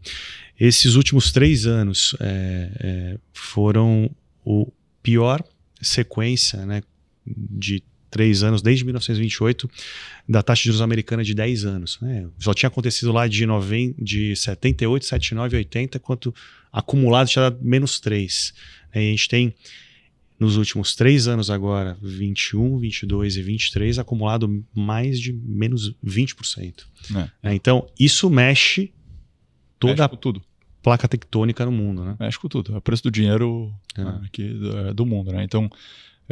[0.58, 4.10] Esses últimos três anos é, é, foram
[4.44, 4.70] o
[5.02, 5.42] pior
[5.80, 6.82] sequência né,
[7.26, 9.68] de três anos, desde 1928,
[10.28, 11.98] da taxa de juros americana de 10 anos.
[12.00, 12.28] Né?
[12.38, 16.32] Só tinha acontecido lá de, 90, de 78, 79 80, quanto
[16.70, 18.52] acumulado tinha dado menos 3.
[18.94, 19.54] E a gente tem,
[20.38, 26.84] nos últimos três anos agora, 21, 22 e 23, acumulado mais de menos 20%.
[27.16, 27.50] É.
[27.50, 28.92] É, então, isso mexe
[29.78, 30.42] toda mexe a tudo.
[30.82, 32.04] placa tectônica no mundo.
[32.04, 32.14] Né?
[32.20, 32.74] Mexe com tudo.
[32.74, 34.04] É o preço do dinheiro é.
[34.04, 35.32] Né, aqui do, é, do mundo.
[35.32, 35.42] Né?
[35.44, 35.70] Então,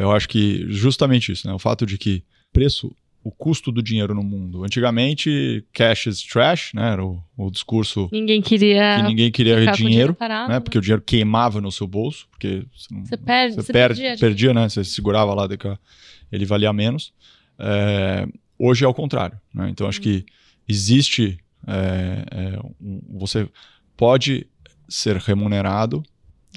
[0.02, 1.52] eu acho que justamente isso, né?
[1.52, 4.64] O fato de que preço, o custo do dinheiro no mundo.
[4.64, 6.92] Antigamente, cash is trash, né?
[6.92, 10.60] Era o, o discurso ninguém queria que ninguém queria dinheiro, dinheiro parado, né?
[10.60, 14.00] Porque o dinheiro queimava no seu bolso, porque você, não, você perde, você, você perde,
[14.00, 14.68] perdia, perdia, né?
[14.68, 15.48] Você segurava lá,
[16.32, 17.12] ele valia menos.
[17.58, 18.26] É,
[18.58, 19.68] hoje é o contrário, né?
[19.68, 20.24] Então acho que
[20.66, 23.48] existe é, é, um, você
[23.96, 24.46] pode
[24.88, 26.02] ser remunerado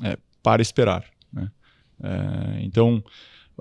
[0.02, 1.04] é, para esperar.
[1.32, 1.52] Né?
[2.04, 3.04] É, então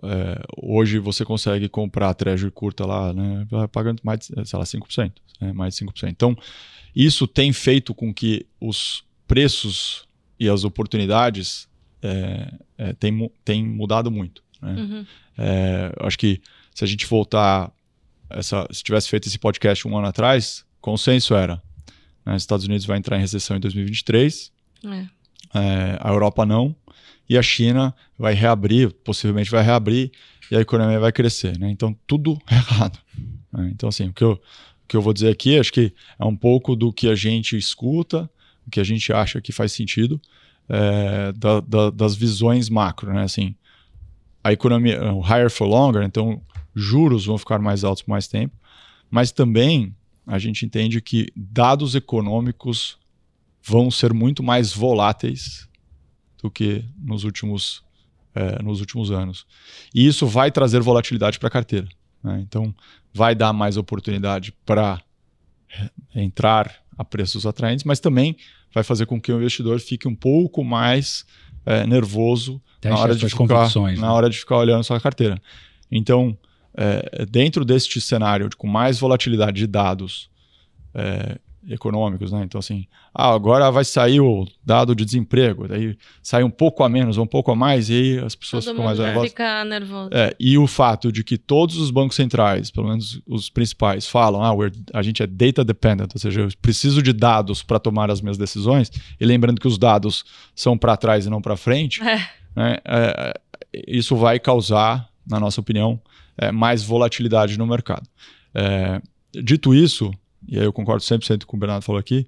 [0.03, 5.13] é, hoje você consegue comprar treasury curta lá, né, pagando mais de, sei lá, 5%,
[5.41, 6.09] né, mais de 5%.
[6.09, 6.37] Então,
[6.95, 10.07] isso tem feito com que os preços
[10.39, 11.69] e as oportunidades
[12.03, 14.43] é, é, tem, tem mudado muito.
[14.61, 14.75] Né?
[14.75, 15.07] Uhum.
[15.39, 16.41] É, acho que
[16.75, 17.73] se a gente voltar,
[18.31, 21.63] essa, se tivesse feito esse podcast um ano atrás, consenso era,
[22.25, 24.53] né, os Estados Unidos vai entrar em recessão em 2023,
[24.85, 24.89] é.
[25.55, 25.99] é.
[26.01, 26.75] a Europa não,
[27.29, 30.11] e a China vai reabrir, possivelmente vai reabrir,
[30.51, 31.59] e a economia vai crescer.
[31.59, 31.71] Né?
[31.71, 32.99] Então, tudo errado.
[33.53, 33.71] Né?
[33.75, 36.37] Então, assim, o que, eu, o que eu vou dizer aqui, acho que é um
[36.37, 38.31] pouco do que a gente escuta,
[38.67, 40.21] o que a gente acha que faz sentido,
[40.69, 43.13] é, da, da, das visões macro.
[43.13, 43.23] Né?
[43.23, 43.55] Assim,
[44.45, 46.43] a economia, o higher for longer, então
[46.75, 48.55] juros vão ficar mais altos por mais tempo,
[49.11, 49.95] mas também
[50.27, 52.99] a gente entende que dados econômicos
[53.63, 55.69] vão ser muito mais voláteis
[56.43, 57.83] do que nos últimos,
[58.35, 59.47] é, nos últimos anos.
[59.95, 61.89] E isso vai trazer volatilidade para a carteira.
[62.23, 62.41] Né?
[62.47, 62.75] Então,
[63.15, 65.01] vai dar mais oportunidade para
[66.15, 68.37] entrar a preços atraentes, mas também
[68.75, 71.25] vai fazer com que o investidor fique um pouco mais
[71.65, 73.97] é, nervoso na hora, de ficar, né?
[73.97, 75.41] na hora de ficar olhando sua carteira.
[75.91, 76.37] Então,
[76.75, 80.31] é, dentro deste cenário com mais volatilidade de dados,
[80.95, 82.43] é, econômicos, né?
[82.45, 86.89] Então, assim, ah, agora vai sair o dado de desemprego, daí sai um pouco a
[86.89, 89.31] menos, um pouco a mais, e aí as pessoas Todo ficam mais nervosas.
[89.31, 90.11] Fica nervoso.
[90.13, 94.43] É, e o fato de que todos os bancos centrais, pelo menos os principais, falam,
[94.43, 94.53] ah,
[94.93, 98.39] a gente é data dependent, ou seja, eu preciso de dados para tomar as minhas
[98.39, 100.25] decisões, e lembrando que os dados
[100.55, 102.43] são para trás e não para frente, é.
[102.55, 102.77] Né?
[102.85, 103.41] É,
[103.87, 106.01] isso vai causar, na nossa opinião,
[106.37, 108.09] é, mais volatilidade no mercado.
[108.55, 109.01] É,
[109.43, 110.13] dito isso,
[110.47, 112.27] e aí eu concordo 100% com o Bernardo falou aqui,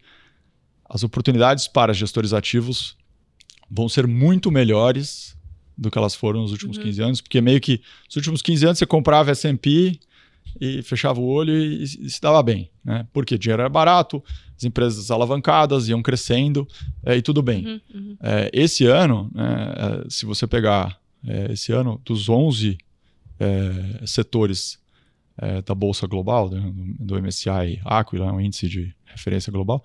[0.88, 2.96] as oportunidades para gestores ativos
[3.70, 5.36] vão ser muito melhores
[5.76, 6.84] do que elas foram nos últimos uhum.
[6.84, 9.98] 15 anos, porque meio que nos últimos 15 anos você comprava S&P
[10.60, 12.70] e fechava o olho e, e se dava bem.
[12.84, 13.06] Né?
[13.12, 14.22] Porque dinheiro era barato,
[14.56, 16.68] as empresas alavancadas iam crescendo
[17.04, 17.66] é, e tudo bem.
[17.66, 18.16] Uhum, uhum.
[18.22, 22.78] É, esse ano, né, é, se você pegar é, esse ano, dos 11
[23.40, 24.78] é, setores
[25.38, 29.84] é, da Bolsa Global, né, do MSCI Aquila, um índice de referência global,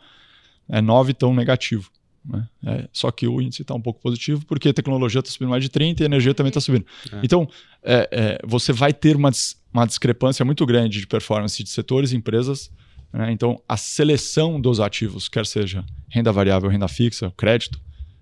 [0.68, 1.90] é, nove estão negativo.
[2.24, 2.48] Né?
[2.66, 5.64] É, só que o índice está um pouco positivo porque a tecnologia está subindo mais
[5.64, 6.86] de 30 e a energia também está subindo.
[7.12, 7.20] É.
[7.24, 7.50] Então,
[7.84, 9.32] é, é, você vai ter uma,
[9.74, 12.72] uma discrepância muito grande de performance de setores e empresas.
[13.12, 13.32] Né?
[13.32, 17.82] Então, a seleção dos ativos, quer seja renda variável, renda fixa, crédito,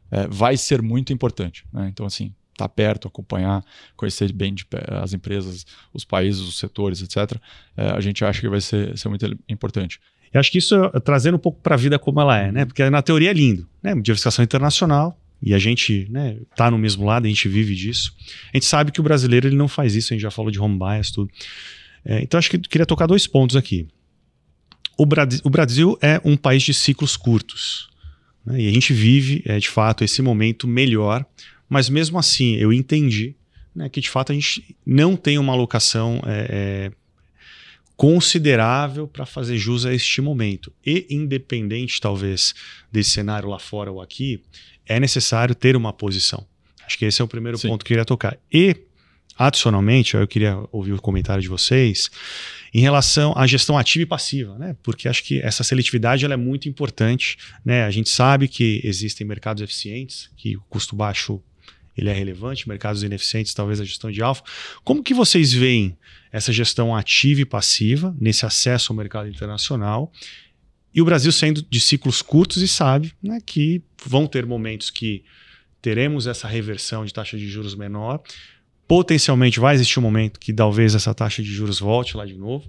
[0.09, 1.65] é, vai ser muito importante.
[1.73, 1.89] Né?
[1.89, 3.63] Então, assim, estar tá perto, acompanhar,
[3.95, 4.65] conhecer bem de,
[5.01, 7.39] as empresas, os países, os setores, etc.,
[7.75, 9.99] é, a gente acha que vai ser, ser muito importante.
[10.33, 12.65] Eu acho que isso é trazendo um pouco para a vida como ela é, né?
[12.65, 13.95] Porque na teoria é lindo, né?
[13.95, 18.15] Diversificação internacional, e a gente né, tá no mesmo lado, a gente vive disso.
[18.53, 20.59] A gente sabe que o brasileiro ele não faz isso, a gente já falou de
[20.59, 21.31] home bias, tudo.
[22.03, 23.87] É, então acho que queria tocar dois pontos aqui.
[24.97, 27.89] O, Brasil, o Brasil é um país de ciclos curtos.
[28.45, 31.23] Né, e a gente vive, é, de fato, esse momento melhor,
[31.69, 33.35] mas mesmo assim eu entendi
[33.75, 36.91] né, que de fato a gente não tem uma alocação é, é
[37.97, 40.71] considerável para fazer jus a este momento.
[40.85, 42.53] E independente, talvez,
[42.91, 44.39] desse cenário lá fora ou aqui,
[44.85, 46.45] é necessário ter uma posição.
[46.85, 47.69] Acho que esse é o primeiro Sim.
[47.69, 48.37] ponto que eu queria tocar.
[48.53, 48.75] E,
[49.35, 52.09] adicionalmente, eu queria ouvir o comentário de vocês
[52.71, 54.75] em relação à gestão ativa e passiva, né?
[54.83, 57.83] Porque acho que essa seletividade ela é muito importante, né?
[57.83, 61.41] A gente sabe que existem mercados eficientes, que o custo baixo
[61.97, 64.43] ele é relevante, mercados ineficientes, talvez a gestão de alfa.
[64.83, 65.97] Como que vocês veem
[66.31, 70.11] essa gestão ativa e passiva nesse acesso ao mercado internacional?
[70.93, 75.23] E o Brasil sendo de ciclos curtos e sabe né, que vão ter momentos que
[75.81, 78.21] teremos essa reversão de taxa de juros menor.
[78.87, 82.65] Potencialmente vai existir um momento que talvez essa taxa de juros volte lá de novo.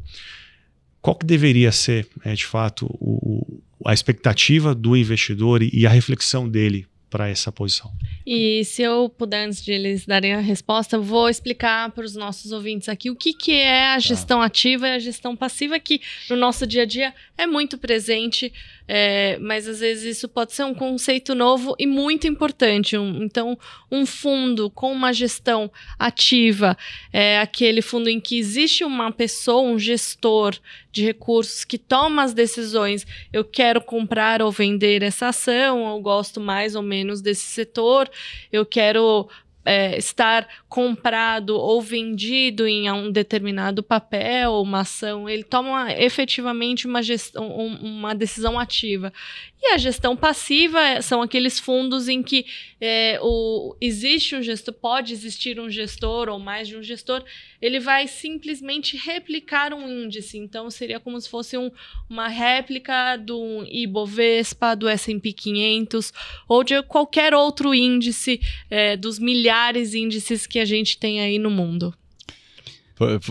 [1.01, 5.91] Qual que deveria ser, é, de fato, o, a expectativa do investidor e, e a
[5.91, 7.93] reflexão dele para essa posição.
[8.27, 12.53] E se eu puder, antes de eles darem a resposta, vou explicar para os nossos
[12.53, 13.99] ouvintes aqui o que, que é a tá.
[14.01, 18.53] gestão ativa e a gestão passiva, que no nosso dia a dia é muito presente,
[18.91, 22.97] é, mas às vezes isso pode ser um conceito novo e muito importante.
[22.97, 23.59] Um, então,
[23.93, 26.74] um fundo com uma gestão ativa
[27.12, 30.57] é aquele fundo em que existe uma pessoa, um gestor
[30.91, 33.07] de recursos que toma as decisões.
[33.30, 38.11] Eu quero comprar ou vender essa ação, eu gosto mais ou menos desse setor,
[38.51, 39.28] eu quero
[39.69, 47.03] é, estar comprado ou vendido em um determinado papel, uma ação, ele toma efetivamente uma,
[47.03, 49.12] gestão, uma decisão ativa.
[49.61, 52.47] E a gestão passiva é, são aqueles fundos em que
[52.81, 57.23] é, o, existe um gestor, pode existir um gestor ou mais de um gestor,
[57.61, 60.39] ele vai simplesmente replicar um índice.
[60.39, 61.71] Então, seria como se fosse um,
[62.09, 66.12] uma réplica do Ibovespa, do S&P 500
[66.49, 68.41] ou de qualquer outro índice
[68.71, 71.95] é, dos milhares de índices que a gente tem aí no mundo.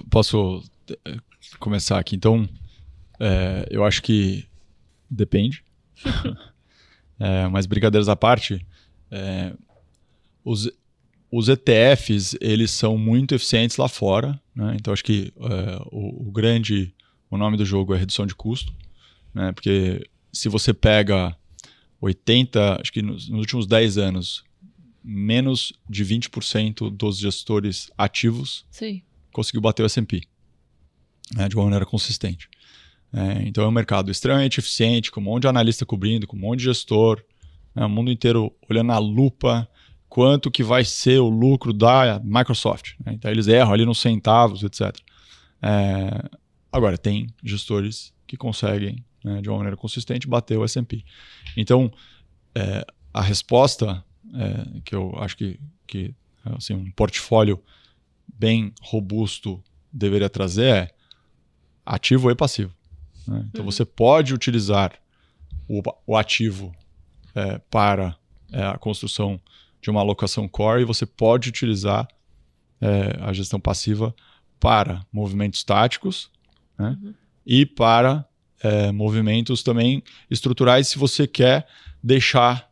[0.10, 0.64] Posso
[1.06, 1.18] é,
[1.60, 2.16] começar aqui?
[2.16, 2.48] Então,
[3.20, 4.46] é, eu acho que
[5.10, 5.64] depende
[7.20, 8.66] é, mas brincadeiras à parte,
[9.10, 9.54] é,
[10.44, 10.70] os,
[11.32, 14.76] os ETFs eles são muito eficientes lá fora, né?
[14.80, 16.94] então acho que é, o, o, grande,
[17.30, 18.74] o nome do jogo é redução de custo,
[19.34, 19.52] né?
[19.52, 21.36] porque se você pega
[22.00, 24.44] 80, acho que nos, nos últimos 10 anos,
[25.10, 29.02] menos de 20% dos gestores ativos Sim.
[29.32, 30.22] conseguiu bater o S&P
[31.34, 31.48] né?
[31.48, 32.50] de uma maneira consistente.
[33.14, 36.40] É, então é um mercado extremamente eficiente, com um monte de analista cobrindo, com um
[36.42, 37.24] monte de gestor,
[37.74, 39.66] né, o mundo inteiro olhando na lupa
[40.10, 42.96] quanto que vai ser o lucro da Microsoft.
[43.06, 43.14] Né?
[43.14, 44.94] Então eles erram ali nos centavos, etc.
[45.62, 46.30] É,
[46.72, 51.04] agora, tem gestores que conseguem, né, de uma maneira consistente, bater o S&P.
[51.56, 51.92] Então,
[52.54, 54.04] é, a resposta
[54.34, 56.14] é, que eu acho que, que
[56.44, 57.62] assim, um portfólio
[58.28, 60.90] bem robusto deveria trazer é
[61.86, 62.74] ativo e passivo.
[63.28, 63.46] Né?
[63.50, 63.72] Então uhum.
[63.72, 64.94] você pode utilizar
[65.68, 66.76] o, o ativo
[67.34, 68.16] é, para
[68.52, 69.40] é, a construção
[69.82, 72.08] de uma alocação core e você pode utilizar
[72.82, 74.14] é, a gestão passiva
[74.60, 76.30] para movimentos táticos
[76.78, 76.98] né?
[77.02, 77.14] uhum.
[77.46, 78.26] e para
[78.62, 81.68] é, movimentos também estruturais se você quer
[82.04, 82.67] deixar,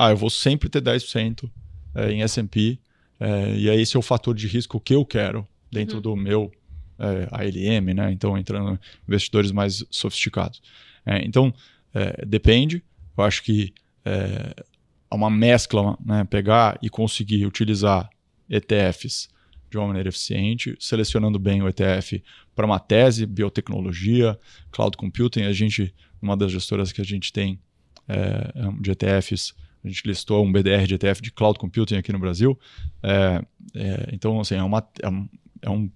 [0.00, 1.50] ah, eu vou sempre ter 10%
[1.94, 2.78] é, em S&P
[3.20, 6.02] é, e aí esse é o fator de risco que eu quero dentro uhum.
[6.02, 6.50] do meu
[6.98, 8.10] é, ALM, né?
[8.10, 10.62] Então entrando investidores mais sofisticados.
[11.04, 11.52] É, então
[11.92, 12.82] é, depende.
[13.16, 16.24] Eu acho que é uma mescla, né?
[16.24, 18.08] Pegar e conseguir utilizar
[18.48, 19.28] ETFs
[19.70, 22.22] de uma maneira eficiente, selecionando bem o ETF
[22.56, 24.38] para uma tese, biotecnologia,
[24.70, 25.42] cloud computing.
[25.42, 27.60] A gente, uma das gestoras que a gente tem
[28.08, 29.54] é, de ETFs,
[29.84, 32.58] a gente listou um BDR de ETF de cloud computing aqui no Brasil.
[33.02, 33.42] É,
[33.74, 35.28] é, então, assim, é uma, é, um,
[35.62, 35.90] é um,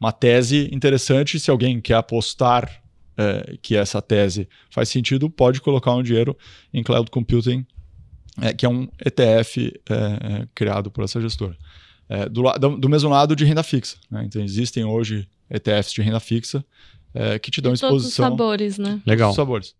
[0.00, 1.38] uma tese interessante.
[1.38, 2.82] Se alguém quer apostar
[3.16, 6.36] é, que essa tese faz sentido, pode colocar um dinheiro
[6.72, 7.66] em cloud computing,
[8.40, 11.56] é, que é um ETF é, criado por essa gestora.
[12.30, 13.96] Do, do, do, mesmo lado de renda fixa.
[14.08, 14.22] Né?
[14.24, 16.64] Então, existem hoje ETFs de renda fixa
[17.42, 17.90] que te dão de exposição.
[17.90, 19.02] Todos os sabores, né?
[19.04, 19.26] Legal.
[19.26, 19.74] Todos os sabores.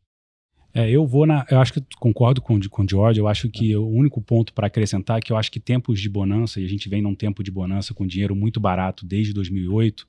[0.77, 1.47] É, eu vou na.
[1.51, 3.19] Eu acho que concordo com, com o George.
[3.19, 6.11] Eu acho que o único ponto para acrescentar é que eu acho que tempos de
[6.11, 10.07] bonança, e a gente vem num tempo de bonança com dinheiro muito barato desde 2008,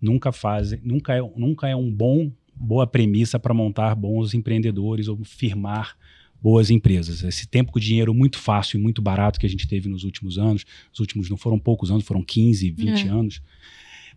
[0.00, 5.18] nunca fazem, nunca é, nunca é um bom, boa premissa para montar bons empreendedores ou
[5.24, 5.96] firmar
[6.40, 7.24] boas empresas.
[7.24, 10.38] Esse tempo com dinheiro muito fácil e muito barato que a gente teve nos últimos
[10.38, 13.10] anos, os últimos não foram poucos anos, foram 15, 20 é.
[13.10, 13.42] anos,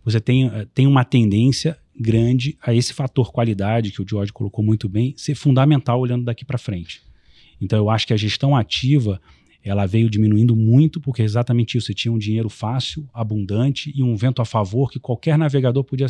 [0.05, 4.63] você tem, eh, tem uma tendência grande a esse fator qualidade que o George colocou
[4.63, 7.01] muito bem ser fundamental olhando daqui para frente.
[7.59, 9.21] Então eu acho que a gestão ativa
[9.63, 14.01] ela veio diminuindo muito porque é exatamente isso, você tinha um dinheiro fácil, abundante e
[14.01, 16.07] um vento a favor que qualquer navegador podia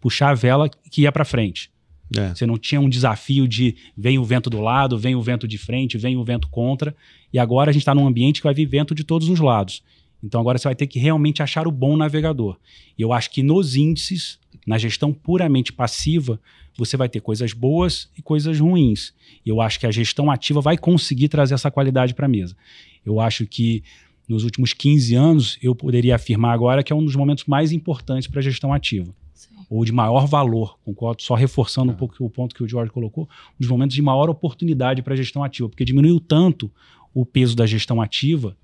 [0.00, 1.70] puxar a vela que ia para frente.
[2.16, 2.34] É.
[2.34, 5.58] Você não tinha um desafio de vem o vento do lado, vem o vento de
[5.58, 6.94] frente, vem o vento contra.
[7.32, 9.82] E agora a gente está num ambiente que vai vir vento de todos os lados.
[10.22, 12.58] Então agora você vai ter que realmente achar o bom navegador.
[12.98, 16.40] E eu acho que nos índices, na gestão puramente passiva,
[16.76, 19.12] você vai ter coisas boas e coisas ruins.
[19.44, 22.56] E eu acho que a gestão ativa vai conseguir trazer essa qualidade para a mesa.
[23.04, 23.82] Eu acho que
[24.28, 28.28] nos últimos 15 anos, eu poderia afirmar agora que é um dos momentos mais importantes
[28.28, 29.12] para a gestão ativa.
[29.34, 29.48] Sim.
[29.68, 31.94] Ou de maior valor, concordo, só reforçando é.
[31.94, 35.14] um pouco o ponto que o Jorge colocou, um dos momentos de maior oportunidade para
[35.14, 36.70] a gestão ativa, porque diminuiu tanto
[37.12, 38.56] o peso da gestão ativa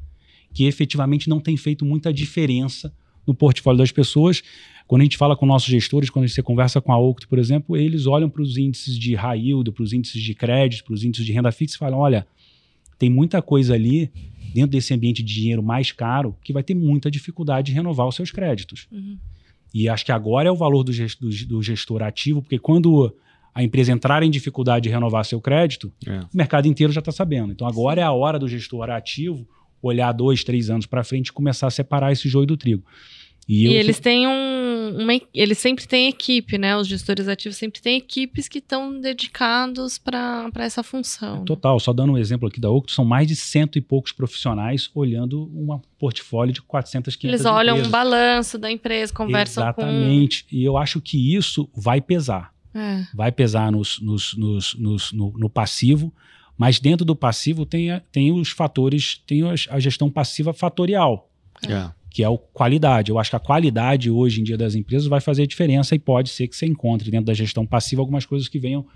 [0.55, 2.95] que efetivamente não tem feito muita diferença
[3.27, 4.43] no portfólio das pessoas.
[4.87, 7.77] Quando a gente fala com nossos gestores, quando você conversa com a Oct, por exemplo,
[7.77, 11.03] eles olham para os índices de high yield, para os índices de crédito, para os
[11.03, 12.27] índices de renda fixa e falam: olha,
[12.99, 14.11] tem muita coisa ali
[14.55, 18.15] dentro desse ambiente de dinheiro mais caro que vai ter muita dificuldade de renovar os
[18.15, 18.87] seus créditos.
[18.93, 19.19] Uhum.
[19.75, 23.15] E acho que agora é o valor do gestor, do gestor ativo, porque quando
[23.53, 26.21] a empresa entrar em dificuldade de renovar seu crédito, é.
[26.21, 27.53] o mercado inteiro já está sabendo.
[27.53, 29.47] Então agora é a hora do gestor ativo
[29.83, 32.85] olhar dois, três anos para frente e começar a separar esse joio do trigo.
[33.49, 34.97] E, e eles têm um.
[34.99, 36.77] Uma, eles sempre têm equipe, né?
[36.77, 41.43] Os gestores ativos sempre têm equipes que estão dedicados para essa função.
[41.43, 44.11] É, total, só dando um exemplo aqui da Octo, são mais de cento e poucos
[44.11, 47.89] profissionais olhando um portfólio de 400, 500 Eles olham empresas.
[47.89, 49.93] um balanço da empresa, conversam Exatamente.
[49.93, 50.03] com...
[50.03, 52.53] Exatamente, e eu acho que isso vai pesar.
[52.75, 53.07] É.
[53.15, 56.13] Vai pesar nos, nos, nos, nos no, no passivo,
[56.59, 61.31] mas dentro do passivo tem, tem os fatores, tem a gestão passiva fatorial,
[61.67, 61.91] é.
[62.17, 63.11] Que é a qualidade.
[63.11, 66.31] Eu acho que a qualidade hoje em dia das empresas vai fazer diferença e pode
[66.31, 68.87] ser que você encontre dentro da gestão passiva algumas coisas que venham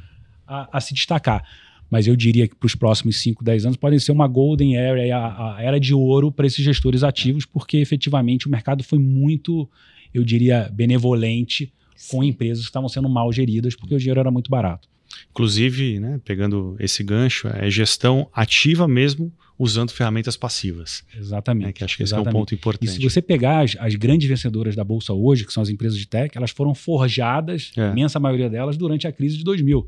[0.47, 1.47] a, a se destacar.
[1.91, 5.03] Mas eu diria que para os próximos 5, 10 anos podem ser uma golden era,
[5.15, 9.69] a, a era de ouro para esses gestores ativos, porque efetivamente o mercado foi muito,
[10.15, 12.17] eu diria, benevolente Sim.
[12.17, 14.89] com empresas que estavam sendo mal geridas, porque o dinheiro era muito barato.
[15.31, 19.31] Inclusive, né, pegando esse gancho, é gestão ativa mesmo
[19.61, 21.05] usando ferramentas passivas.
[21.15, 21.69] Exatamente.
[21.69, 22.29] É, que acho que exatamente.
[22.29, 22.89] esse é um ponto importante.
[22.89, 25.99] E se você pegar as, as, grandes vencedoras da Bolsa hoje, que são as empresas
[25.99, 27.83] de tech, elas foram forjadas, é.
[27.83, 29.87] a imensa maioria delas, durante a crise de 2000.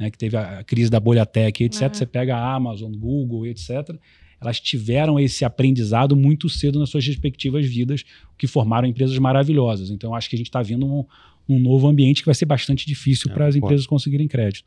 [0.00, 1.82] Né, que teve a, crise da bolha tech, etc.
[1.82, 1.88] Uhum.
[1.92, 3.94] Você pega a Amazon, Google, etc.
[4.40, 8.04] Elas tiveram esse aprendizado muito cedo nas suas respectivas vidas,
[8.38, 9.90] que formaram empresas maravilhosas.
[9.90, 11.04] Então, acho que a gente está vendo um,
[11.46, 14.64] um novo ambiente que vai ser bastante difícil é, para as empresas conseguirem crédito.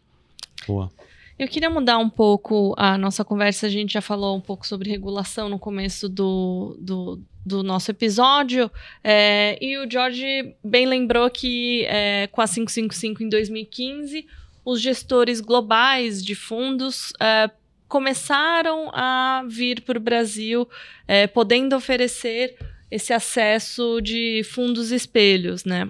[0.68, 0.91] Boa.
[1.38, 3.67] Eu queria mudar um pouco a nossa conversa.
[3.67, 8.71] A gente já falou um pouco sobre regulação no começo do, do, do nosso episódio.
[9.03, 14.25] É, e o George bem lembrou que é, com a 555 em 2015,
[14.63, 17.51] os gestores globais de fundos é,
[17.86, 20.67] começaram a vir para o Brasil,
[21.05, 22.55] é, podendo oferecer
[22.89, 25.89] esse acesso de fundos espelhos, né?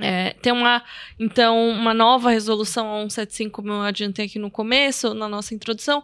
[0.00, 0.82] É, tem uma,
[1.18, 6.02] então, uma nova resolução 175, como eu adiantei aqui no começo, na nossa introdução,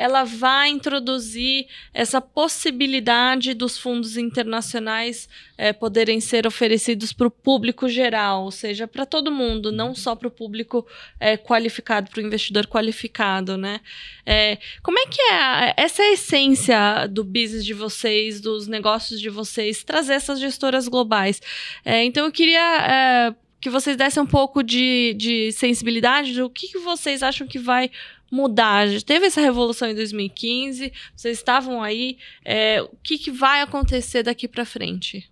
[0.00, 5.28] ela vai introduzir essa possibilidade dos fundos internacionais
[5.58, 10.16] é, poderem ser oferecidos para o público geral, ou seja, para todo mundo, não só
[10.16, 10.86] para o público
[11.20, 13.78] é, qualificado, para o investidor qualificado, né?
[14.24, 19.20] É, como é que é essa é a essência do business de vocês, dos negócios
[19.20, 21.42] de vocês, trazer essas gestoras globais?
[21.84, 27.22] Então eu queria que vocês dessem um pouco de, de sensibilidade do que, que vocês
[27.22, 27.90] acham que vai
[28.30, 28.86] mudar?
[29.02, 32.18] Teve essa revolução em 2015, vocês estavam aí.
[32.44, 35.28] É, o que, que vai acontecer daqui para frente?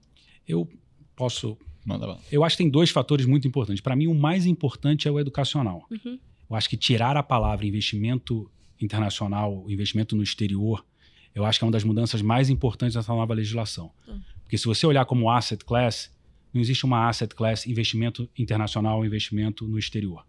[0.47, 0.69] Eu
[1.15, 1.57] posso.
[1.85, 2.19] Manda lá.
[2.31, 3.81] Eu acho que tem dois fatores muito importantes.
[3.81, 5.87] Para mim, o mais importante é o educacional.
[5.91, 6.19] Uhum.
[6.51, 10.85] Eu acho que tirar a palavra investimento internacional, investimento no exterior,
[11.35, 13.93] eu acho que é uma das mudanças mais importantes dessa nova legislação.
[14.09, 14.21] Hum.
[14.43, 16.11] Porque se você olhar como asset class,
[16.53, 20.27] não existe uma asset class investimento internacional, investimento no exterior.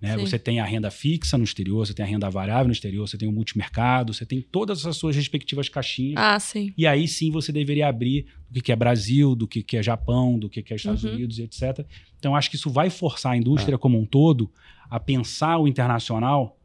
[0.00, 0.16] Né?
[0.18, 3.16] Você tem a renda fixa no exterior, você tem a renda variável no exterior, você
[3.16, 6.16] tem o multimercado, você tem todas as suas respectivas caixinhas.
[6.18, 6.74] Ah, sim.
[6.76, 9.82] E aí sim você deveria abrir do que que é Brasil, do que que é
[9.82, 11.12] Japão, do que que é Estados Uhum.
[11.14, 11.86] Unidos, etc.
[12.18, 14.50] Então acho que isso vai forçar a indústria como um todo
[14.90, 16.58] a pensar o internacional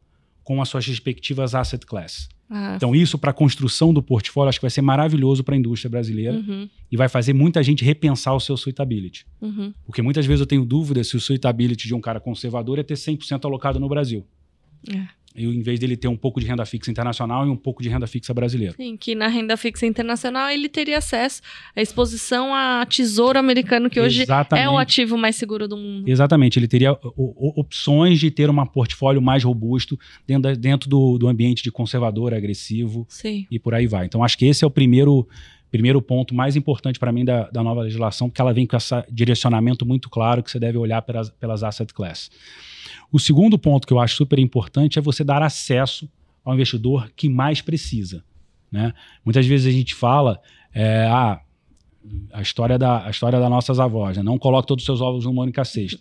[0.44, 2.28] com as suas respectivas asset class.
[2.54, 5.58] Ah, Então isso para a construção do portfólio acho que vai ser maravilhoso para a
[5.58, 9.24] indústria brasileira uhum, e vai fazer muita gente repensar o seu suitability.
[9.40, 9.72] uhum.
[9.86, 12.94] Porque muitas vezes eu tenho dúvida se o suitability de um cara conservador é ter
[12.94, 14.26] 100% alocado no Brasil.
[14.88, 15.22] É.
[15.34, 17.88] E em vez dele ter um pouco de renda fixa internacional e um pouco de
[17.88, 18.74] renda fixa brasileira.
[18.76, 21.40] Sim, que na renda fixa internacional ele teria acesso
[21.74, 24.66] à exposição a tesouro americano, que hoje Exatamente.
[24.66, 26.08] é o ativo mais seguro do mundo.
[26.08, 31.62] Exatamente, ele teria opções de ter um portfólio mais robusto dentro, dentro do, do ambiente
[31.62, 33.46] de conservador, agressivo Sim.
[33.50, 34.06] e por aí vai.
[34.06, 35.26] Então, acho que esse é o primeiro,
[35.70, 38.94] primeiro ponto mais importante para mim da, da nova legislação, porque ela vem com esse
[39.10, 42.30] direcionamento muito claro que você deve olhar pelas, pelas asset class.
[43.12, 46.08] O segundo ponto que eu acho super importante é você dar acesso
[46.42, 48.24] ao investidor que mais precisa.
[48.70, 48.94] Né?
[49.24, 50.40] Muitas vezes a gente fala,
[50.74, 51.40] é, ah,
[52.32, 54.22] a história da, a história das nossas avós, né?
[54.22, 56.00] não coloque todos os seus ovos numa única cesta.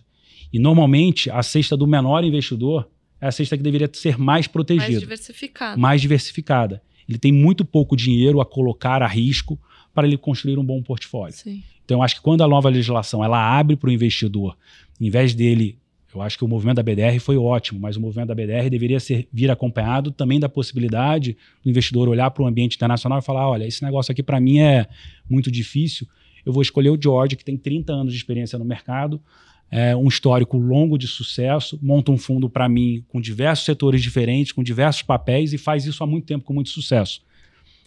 [0.53, 2.89] E normalmente a cesta do menor investidor
[3.19, 5.79] é a cesta que deveria ser mais Mais protegida diversificado.
[5.79, 6.81] mais diversificada.
[7.07, 9.59] Ele tem muito pouco dinheiro a colocar a risco
[9.93, 11.35] para ele construir um bom portfólio.
[11.35, 11.61] Sim.
[11.83, 14.57] Então, eu acho que quando a nova legislação ela abre para o investidor,
[14.99, 15.77] em vez dele,
[16.13, 18.99] eu acho que o movimento da BDR foi ótimo, mas o movimento da BDR deveria
[18.99, 23.49] ser, vir acompanhado também da possibilidade do investidor olhar para o ambiente internacional e falar:
[23.49, 24.87] olha, esse negócio aqui para mim é
[25.29, 26.07] muito difícil.
[26.45, 29.21] Eu vou escolher o George, que tem 30 anos de experiência no mercado,
[29.69, 34.51] é, um histórico longo de sucesso, monta um fundo para mim com diversos setores diferentes,
[34.51, 37.21] com diversos papéis e faz isso há muito tempo com muito sucesso.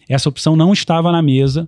[0.09, 1.67] Essa opção não estava na mesa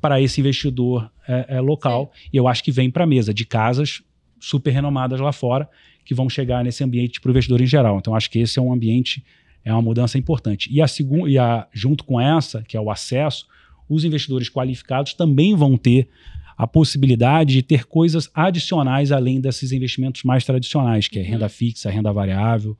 [0.00, 3.46] para esse investidor é, é, local e eu acho que vem para a mesa de
[3.46, 4.02] casas
[4.40, 5.68] super renomadas lá fora
[6.04, 7.98] que vão chegar nesse ambiente para o investidor em geral.
[7.98, 9.22] Então acho que esse é um ambiente
[9.64, 10.68] é uma mudança importante.
[10.72, 13.46] E a segunda e a junto com essa, que é o acesso,
[13.88, 16.08] os investidores qualificados também vão ter
[16.56, 21.28] a possibilidade de ter coisas adicionais além desses investimentos mais tradicionais, que é Uhum.
[21.28, 22.76] renda fixa, renda variável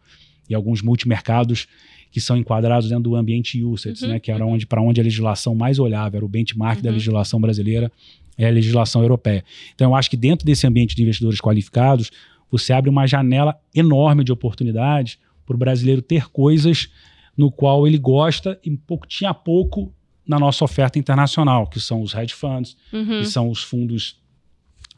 [0.48, 1.66] e alguns multimercados
[2.10, 5.04] que são enquadrados dentro do ambiente UCITS, Uhum, né, que era onde para onde a
[5.04, 6.94] legislação mais olhava, era o benchmark da Uhum.
[6.94, 7.92] legislação brasileira,
[8.38, 9.44] é a legislação europeia.
[9.74, 12.10] Então eu acho que dentro desse ambiente de investidores qualificados,
[12.50, 16.88] você abre uma janela enorme de oportunidades para o brasileiro ter coisas
[17.36, 19.92] no qual ele gosta e pouco, tinha pouco
[20.26, 24.20] na nossa oferta internacional, que são os hedge funds, Uhum, que são os fundos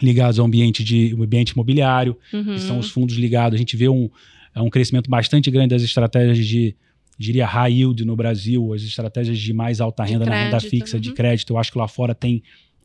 [0.03, 2.55] ligados ao ambiente de ambiente imobiliário, uhum.
[2.55, 3.55] que são os fundos ligados.
[3.55, 4.11] A gente vê um,
[4.55, 6.75] é um crescimento bastante grande das estratégias de,
[7.19, 10.99] diria, high yield no Brasil, as estratégias de mais alta De renda na renda fixa,
[10.99, 11.15] de uhum.
[11.15, 11.53] crédito.
[11.53, 12.43] Eu acho que lá fora tem,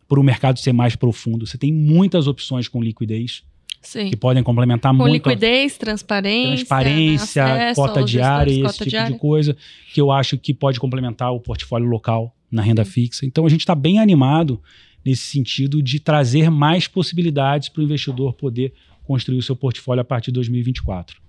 [0.07, 3.43] por o mercado ser mais profundo, você tem muitas opções com liquidez
[3.81, 4.09] Sim.
[4.09, 5.27] que podem complementar Com muito.
[5.27, 9.13] a- liquidez, transparência, transparência, né, acesso cota diária e esse cota tipo diária.
[9.13, 9.57] de coisa
[9.93, 12.91] que eu acho que pode complementar o portfólio local na renda Sim.
[12.91, 13.25] fixa.
[13.25, 14.61] Então a gente está bem animado
[15.03, 20.05] nesse sentido de trazer mais possibilidades para o investidor poder construir o seu portfólio a
[20.05, 21.21] partir de 2024.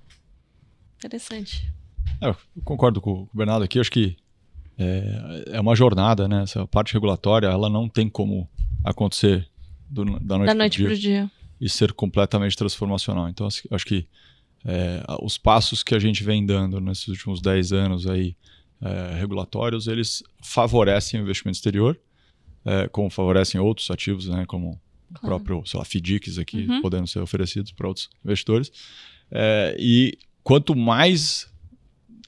[0.99, 1.71] Interessante.
[2.21, 3.79] É, eu concordo com o Bernardo aqui.
[3.79, 4.17] Acho que
[4.79, 6.43] é, é uma jornada, né?
[6.43, 8.49] Essa parte regulatória, ela não tem como
[8.91, 9.49] acontecer
[9.89, 11.31] do- da noite, da noite dia pro dia.
[11.61, 13.29] e ser completamente transformacional.
[13.29, 14.07] Então, acho que
[14.65, 18.37] é, os passos que a gente vem dando nesses últimos 10 anos aí,
[18.83, 21.99] é, regulatórios, eles favorecem o investimento exterior,
[22.65, 24.45] é, como favorecem outros ativos, né?
[24.47, 24.79] Como o
[25.21, 25.27] Claro.
[25.45, 26.83] próprio, sei lá, FDICs aqui, Uhum.
[26.83, 28.73] podendo ser oferecidos para outros investidores.
[29.31, 31.49] É, e quanto mais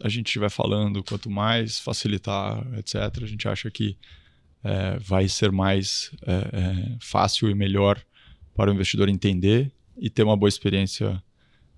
[0.01, 2.95] a gente estiver falando, quanto mais facilitar, etc.,
[3.25, 3.97] a gente acha que
[4.65, 8.01] é, vai ser mais é, é, fácil e melhor
[8.55, 11.23] para o investidor entender e ter uma boa experiência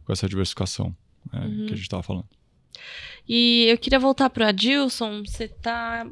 [0.05, 0.95] com essa diversificação
[1.33, 1.67] Uhum.
[1.67, 2.27] que a gente estava falando.
[3.29, 5.23] E eu queria voltar para o Adilson.
[5.23, 6.07] Você tá.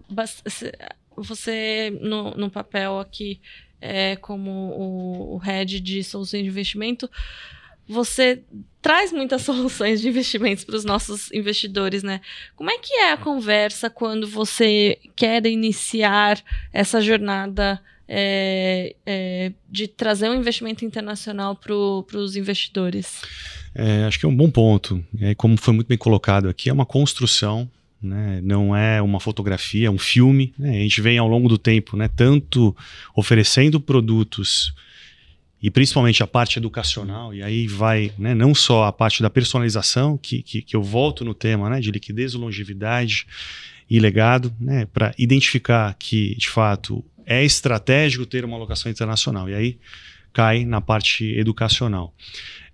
[0.46, 0.72] cê-
[1.16, 3.40] Você, no, no papel aqui,
[3.80, 7.10] é, como o, o head de soluções de investimento,
[7.88, 8.44] você
[8.88, 12.22] traz muitas soluções de investimentos para os nossos investidores, né?
[12.56, 17.78] Como é que é a conversa quando você quer iniciar essa jornada
[18.08, 23.20] é, é, de trazer um investimento internacional para os investidores?
[23.74, 25.04] É, acho que é um bom ponto.
[25.36, 27.70] Como foi muito bem colocado aqui, é uma construção
[28.00, 28.40] né?
[28.42, 30.54] não é uma fotografia, é um filme.
[30.58, 30.70] Né?
[30.70, 32.08] A gente vem ao longo do tempo, né?
[32.08, 32.74] tanto
[33.14, 34.72] oferecendo produtos
[35.62, 40.16] e principalmente a parte educacional, e aí vai né, não só a parte da personalização,
[40.16, 43.26] que, que, que eu volto no tema né, de liquidez, longevidade
[43.90, 49.50] e legado, né, para identificar que, de fato, é estratégico ter uma alocação internacional.
[49.50, 49.78] E aí
[50.32, 52.14] cai na parte educacional.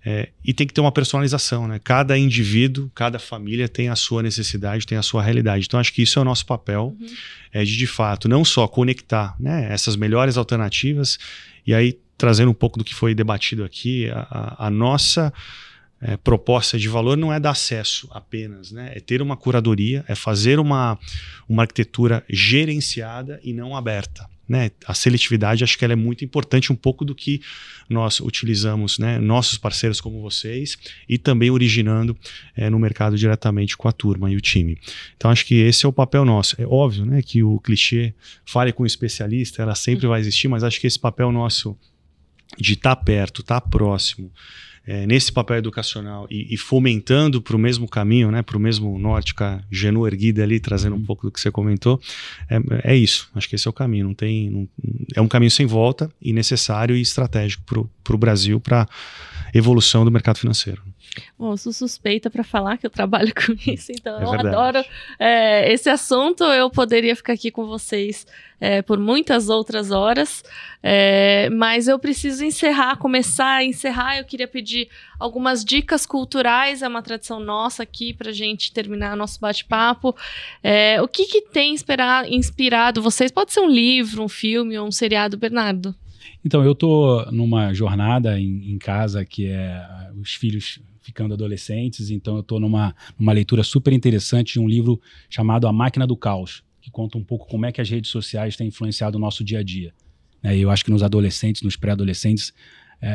[0.07, 1.79] É, e tem que ter uma personalização, né?
[1.83, 5.65] Cada indivíduo, cada família tem a sua necessidade, tem a sua realidade.
[5.65, 7.07] Então, acho que isso é o nosso papel, uhum.
[7.51, 11.17] é de, de fato, não só conectar né, essas melhores alternativas,
[11.65, 15.33] e aí trazendo um pouco do que foi debatido aqui, a, a nossa
[16.01, 18.91] é, proposta de valor não é dar acesso apenas, né?
[18.93, 20.99] é ter uma curadoria, é fazer uma,
[21.47, 24.29] uma arquitetura gerenciada e não aberta.
[24.47, 24.69] Né?
[24.85, 27.41] A seletividade acho que ela é muito importante, um pouco do que
[27.89, 29.17] nós utilizamos, né?
[29.17, 30.77] nossos parceiros como vocês,
[31.09, 32.15] e também originando
[32.55, 34.77] é, no mercado diretamente com a turma e o time.
[35.17, 36.61] Então acho que esse é o papel nosso.
[36.61, 38.13] É óbvio né, que o clichê
[38.45, 41.75] fale com o especialista, ela sempre vai existir, mas acho que esse papel nosso
[42.57, 44.31] de estar tá perto, estar tá próximo,
[44.87, 48.97] é, nesse papel educacional e, e fomentando para o mesmo caminho, né, para o mesmo
[48.99, 51.05] norte, com a Genu erguida ali, trazendo um uhum.
[51.05, 51.99] pouco do que você comentou,
[52.49, 53.29] é, é isso.
[53.33, 54.05] Acho que esse é o caminho.
[54.05, 54.69] Não tem, não,
[55.15, 57.63] é um caminho sem volta e necessário e estratégico
[58.03, 58.87] para o Brasil, para
[59.53, 60.83] evolução do mercado financeiro.
[61.37, 64.83] Bom, eu sou suspeita para falar que eu trabalho com isso, então é eu adoro
[65.19, 66.43] é, esse assunto.
[66.43, 68.25] Eu poderia ficar aqui com vocês
[68.59, 70.43] é, por muitas outras horas,
[70.81, 74.17] é, mas eu preciso encerrar, começar a encerrar.
[74.17, 74.89] Eu queria pedir
[75.19, 80.15] algumas dicas culturais, é uma tradição nossa aqui para gente terminar nosso bate-papo.
[80.63, 83.31] É, o que, que tem inspirado, inspirado vocês?
[83.31, 85.95] Pode ser um livro, um filme ou um seriado, Bernardo?
[86.43, 89.83] Então, eu estou numa jornada em, em, casa que é
[90.21, 94.99] os filhos ficando adolescentes, então eu estou numa, numa leitura super interessante de um livro
[95.29, 98.55] chamado A Máquina do Caos, que conta um pouco como é que as redes sociais
[98.57, 99.93] têm influenciado o nosso dia a dia.
[100.41, 100.57] Né?
[100.57, 102.51] E eu acho que nos adolescentes, nos pré-adolescentes,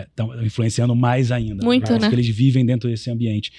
[0.07, 1.65] estão é, influenciando mais ainda.
[1.65, 2.09] Muito, né?
[2.09, 3.53] que eles vivem dentro desse ambiente.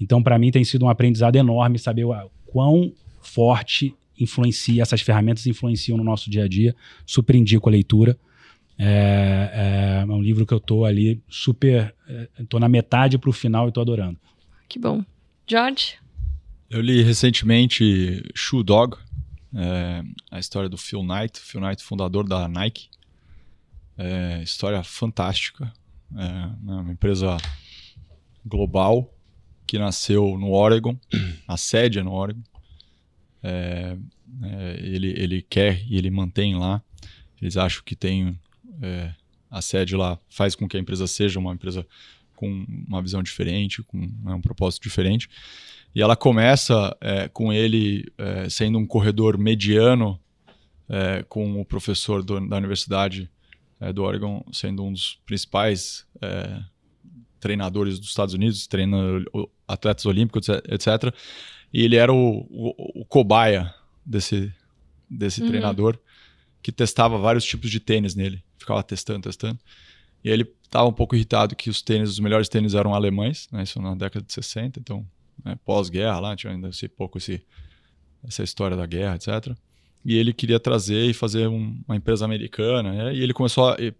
[0.00, 2.14] Então, para mim, tem sido um aprendizado enorme saber o
[2.46, 6.74] quão forte influencia, essas ferramentas influenciam no nosso dia a dia.
[7.04, 8.18] Super indico a leitura.
[8.78, 10.04] É, é,
[10.34, 11.94] livro que eu tô ali super.
[12.08, 14.18] É, tô na metade pro final e tô adorando.
[14.68, 15.04] Que bom.
[15.46, 15.94] George?
[16.68, 18.96] Eu li recentemente Shoe Dog,
[19.54, 22.88] é, a história do Phil Knight, Phil Knight, fundador da Nike.
[23.96, 25.72] É, história fantástica.
[26.16, 27.36] É né, uma empresa
[28.44, 29.12] global
[29.66, 30.98] que nasceu no Oregon,
[31.46, 32.42] a sede é no Oregon.
[33.42, 33.96] É,
[34.42, 36.82] é, ele, ele quer e ele mantém lá.
[37.40, 38.38] Eles acham que tem
[38.82, 39.14] é,
[39.54, 41.86] a sede lá faz com que a empresa seja uma empresa
[42.34, 45.30] com uma visão diferente, com né, um propósito diferente.
[45.94, 50.18] E ela começa é, com ele é, sendo um corredor mediano,
[50.88, 53.30] é, com o professor do, da Universidade
[53.80, 56.60] é, do Oregon sendo um dos principais é,
[57.38, 59.24] treinadores dos Estados Unidos, treinando
[59.68, 61.14] atletas olímpicos, etc.
[61.72, 63.72] E ele era o, o, o cobaia
[64.04, 64.52] desse,
[65.08, 65.48] desse uhum.
[65.48, 65.96] treinador
[66.64, 69.58] que testava vários tipos de tênis nele ficava testando, testando.
[70.24, 73.62] E ele estava um pouco irritado que os tênis, os melhores tênis eram alemães, né?
[73.62, 75.06] Isso na década de 60, então,
[75.44, 75.58] né?
[75.62, 77.44] pós-guerra lá, tinha ainda esse pouco esse,
[78.26, 79.54] essa história da guerra, etc.
[80.02, 83.14] E ele queria trazer e fazer um, uma empresa americana, né?
[83.14, 83.76] E ele começou a...
[83.78, 83.94] E,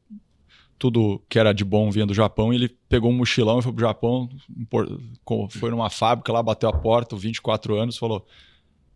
[0.77, 3.73] tudo que era de bom vinha do Japão, e ele pegou um mochilão e foi
[3.73, 4.29] pro Japão,
[5.51, 8.27] foi numa fábrica lá, bateu a porta, 24 anos, falou: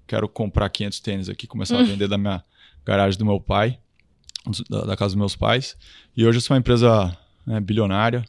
[0.04, 2.42] quero comprar 500 tênis aqui, começar a vender da minha
[2.88, 3.78] garagem do meu pai
[4.70, 5.76] da, da, casa dos meus pais.
[6.16, 7.14] E hoje é uma empresa
[7.46, 8.24] né, bilionária.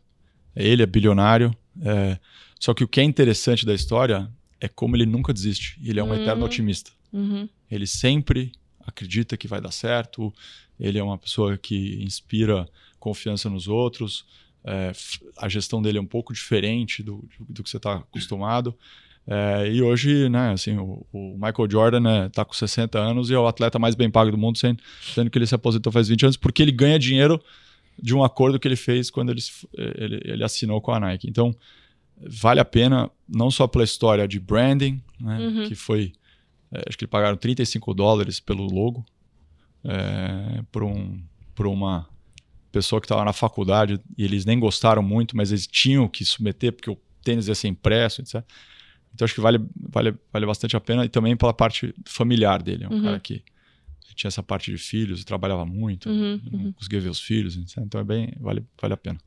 [0.54, 1.56] Ele é bilionário.
[1.82, 2.20] É,
[2.60, 4.30] só que o que é interessante da história
[4.60, 5.80] é como ele nunca desiste.
[5.82, 6.22] Ele é um uhum.
[6.22, 6.92] eterno otimista.
[7.14, 7.48] Uhum.
[7.72, 8.52] Ele sempre
[8.86, 10.34] acredita que vai dar certo.
[10.78, 12.68] Ele é uma pessoa que inspira
[13.00, 14.26] confiança nos outros.
[14.66, 14.92] É,
[15.38, 18.78] a gestão dele é um pouco diferente do, do que você está acostumado.
[19.32, 23.36] É, e hoje, né, assim, o, o Michael Jordan né, tá com 60 anos e
[23.36, 24.82] é o atleta mais bem pago do mundo, sendo,
[25.14, 27.40] sendo que ele se aposentou faz 20 anos, porque ele ganha dinheiro
[28.02, 29.42] de um acordo que ele fez quando ele,
[29.78, 31.30] ele, ele assinou com a Nike.
[31.30, 31.56] Então,
[32.20, 35.68] vale a pena, não só pela história de branding, né, uhum.
[35.68, 36.12] que foi,
[36.72, 39.06] é, acho que eles pagaram 35 dólares pelo logo,
[39.84, 41.22] é, por, um,
[41.54, 42.08] por uma
[42.72, 46.74] pessoa que estava na faculdade e eles nem gostaram muito, mas eles tinham que submeter
[46.74, 48.44] porque o tênis ia ser impresso, etc.
[49.20, 52.86] Então acho que vale, vale, vale bastante a pena e também pela parte familiar dele.
[52.86, 53.04] É um uhum.
[53.04, 53.44] cara que
[54.16, 56.72] tinha essa parte de filhos, trabalhava muito, uhum, uhum.
[56.72, 57.80] conseguia ver os filhos, etc.
[57.80, 59.20] então é bem, vale, vale a pena.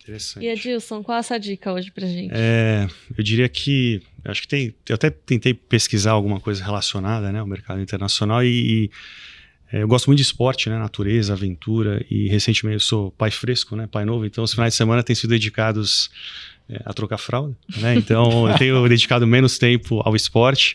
[0.00, 0.44] Interessante.
[0.44, 2.30] E Edilson, qual é essa dica hoje pra gente?
[2.32, 2.88] É,
[3.18, 4.72] eu diria que acho que tem.
[4.88, 8.90] Eu até tentei pesquisar alguma coisa relacionada, né, ao mercado internacional e, e
[9.72, 13.74] é, eu gosto muito de esporte, né, natureza, aventura e recentemente eu sou pai fresco,
[13.74, 14.24] né, pai novo.
[14.24, 16.10] Então os finais de semana têm sido dedicados
[16.84, 17.94] a trocar fralda, né?
[17.94, 20.74] Então eu tenho dedicado menos tempo ao esporte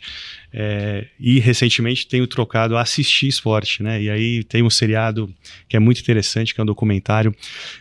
[0.54, 4.02] é, e recentemente tenho trocado a assistir esporte, né?
[4.02, 5.34] E aí tem um seriado
[5.68, 7.34] que é muito interessante, que é um documentário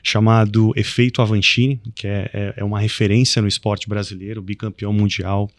[0.03, 5.51] chamado Efeito Avancini, que é, é, é uma referência no esporte brasileiro, bicampeão mundial,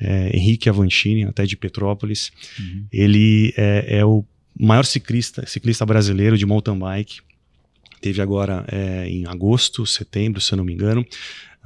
[0.00, 2.32] é, Henrique Avancini, até de Petrópolis.
[2.58, 2.86] Uhum.
[2.92, 4.24] Ele é, é, o
[4.58, 7.20] maior ciclista, ciclista brasileiro de mountain bike.
[8.00, 11.04] Teve agora é, em agosto, setembro, se eu não me engano,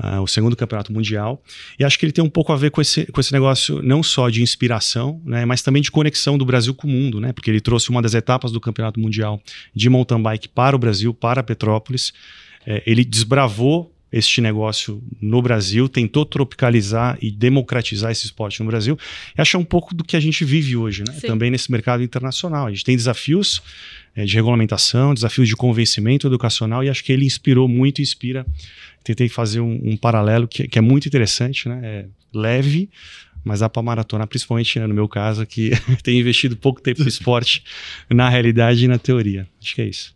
[0.03, 1.43] uh, o segundo campeonato mundial.
[1.79, 4.03] E acho que ele tem um pouco a ver com esse, com esse negócio não
[4.03, 7.33] só de inspiração, né, mas também de conexão do Brasil com o mundo, né?
[7.33, 9.41] Porque ele trouxe uma das etapas do campeonato mundial
[9.75, 12.13] de mountain bike para o Brasil, para Petrópolis.
[12.67, 18.97] É, ele desbravou este negócio no Brasil, tentou tropicalizar e democratizar esse esporte no Brasil.
[19.37, 21.19] E acho é um pouco do que a gente vive hoje, né?
[21.21, 22.67] Também nesse mercado internacional.
[22.67, 23.61] A gente tem desafios
[24.15, 28.47] é, de regulamentação, desafios de convencimento educacional, e acho que ele inspirou muito e inspira
[29.03, 31.81] tentei fazer um, um paralelo que, que, é muito interessante, né?
[31.83, 32.89] É leve,
[33.45, 37.09] mas dá para maratonar, principalmente né, no meu caso, que tem investido pouco tempo no
[37.09, 37.63] esporte,
[38.09, 39.47] na realidade e na teoria.
[39.63, 40.14] Acho que é isso.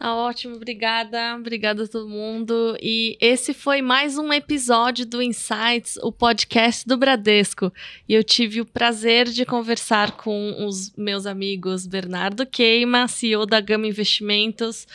[0.00, 2.74] Tá ótimo, obrigada, obrigada a todo mundo.
[2.80, 7.70] E esse foi mais um episódio do Insights, o podcast do Bradesco.
[8.08, 13.60] E eu tive o prazer de conversar com os meus amigos Bernardo Queima, CEO da
[13.60, 14.88] Gama Investimentos,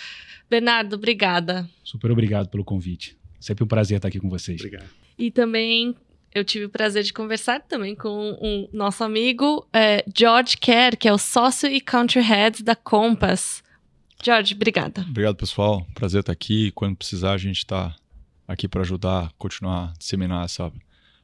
[0.49, 1.69] Bernardo, obrigada.
[1.83, 3.15] Super obrigado pelo convite.
[3.39, 4.59] Sempre um prazer estar aqui com vocês.
[4.59, 4.89] Obrigado.
[5.19, 5.95] E também
[6.33, 11.07] eu tive o prazer de conversar também com um nosso amigo é, George Kerr, que
[11.07, 13.63] é o sócio e country head da Compass.
[14.25, 15.01] George, obrigada.
[15.07, 15.85] Obrigado, pessoal.
[15.93, 16.71] Prazer estar aqui.
[16.71, 17.95] Quando precisar, a gente está
[18.47, 20.71] aqui para ajudar, continuar a disseminar essa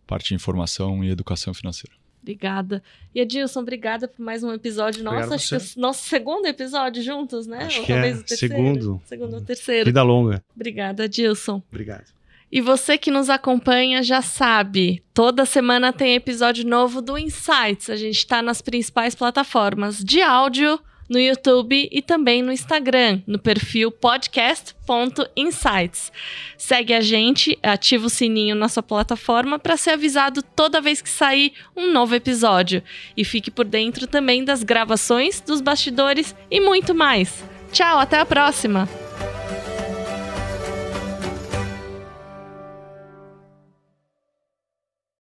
[0.05, 1.95] parte de informação e educação financeira.
[2.21, 2.83] Obrigada.
[3.15, 5.33] E Edilson, obrigada por mais um episódio nosso.
[5.33, 7.63] Acho que é o nosso segundo episódio juntos, né?
[7.63, 8.13] Acho ou que é.
[8.27, 9.01] Segundo.
[9.05, 9.85] Segundo ou terceiro.
[9.85, 10.43] Vida longa.
[10.55, 11.59] Obrigada, Edilson.
[11.71, 12.05] Obrigado.
[12.51, 17.89] E você que nos acompanha já sabe, toda semana tem episódio novo do Insights.
[17.89, 20.79] A gente está nas principais plataformas de áudio
[21.11, 26.09] no YouTube e também no Instagram, no perfil podcast.insights.
[26.57, 31.09] Segue a gente, ativa o sininho na sua plataforma para ser avisado toda vez que
[31.09, 32.81] sair um novo episódio.
[33.17, 37.43] E fique por dentro também das gravações, dos bastidores e muito mais.
[37.73, 39.10] Tchau, até a próxima!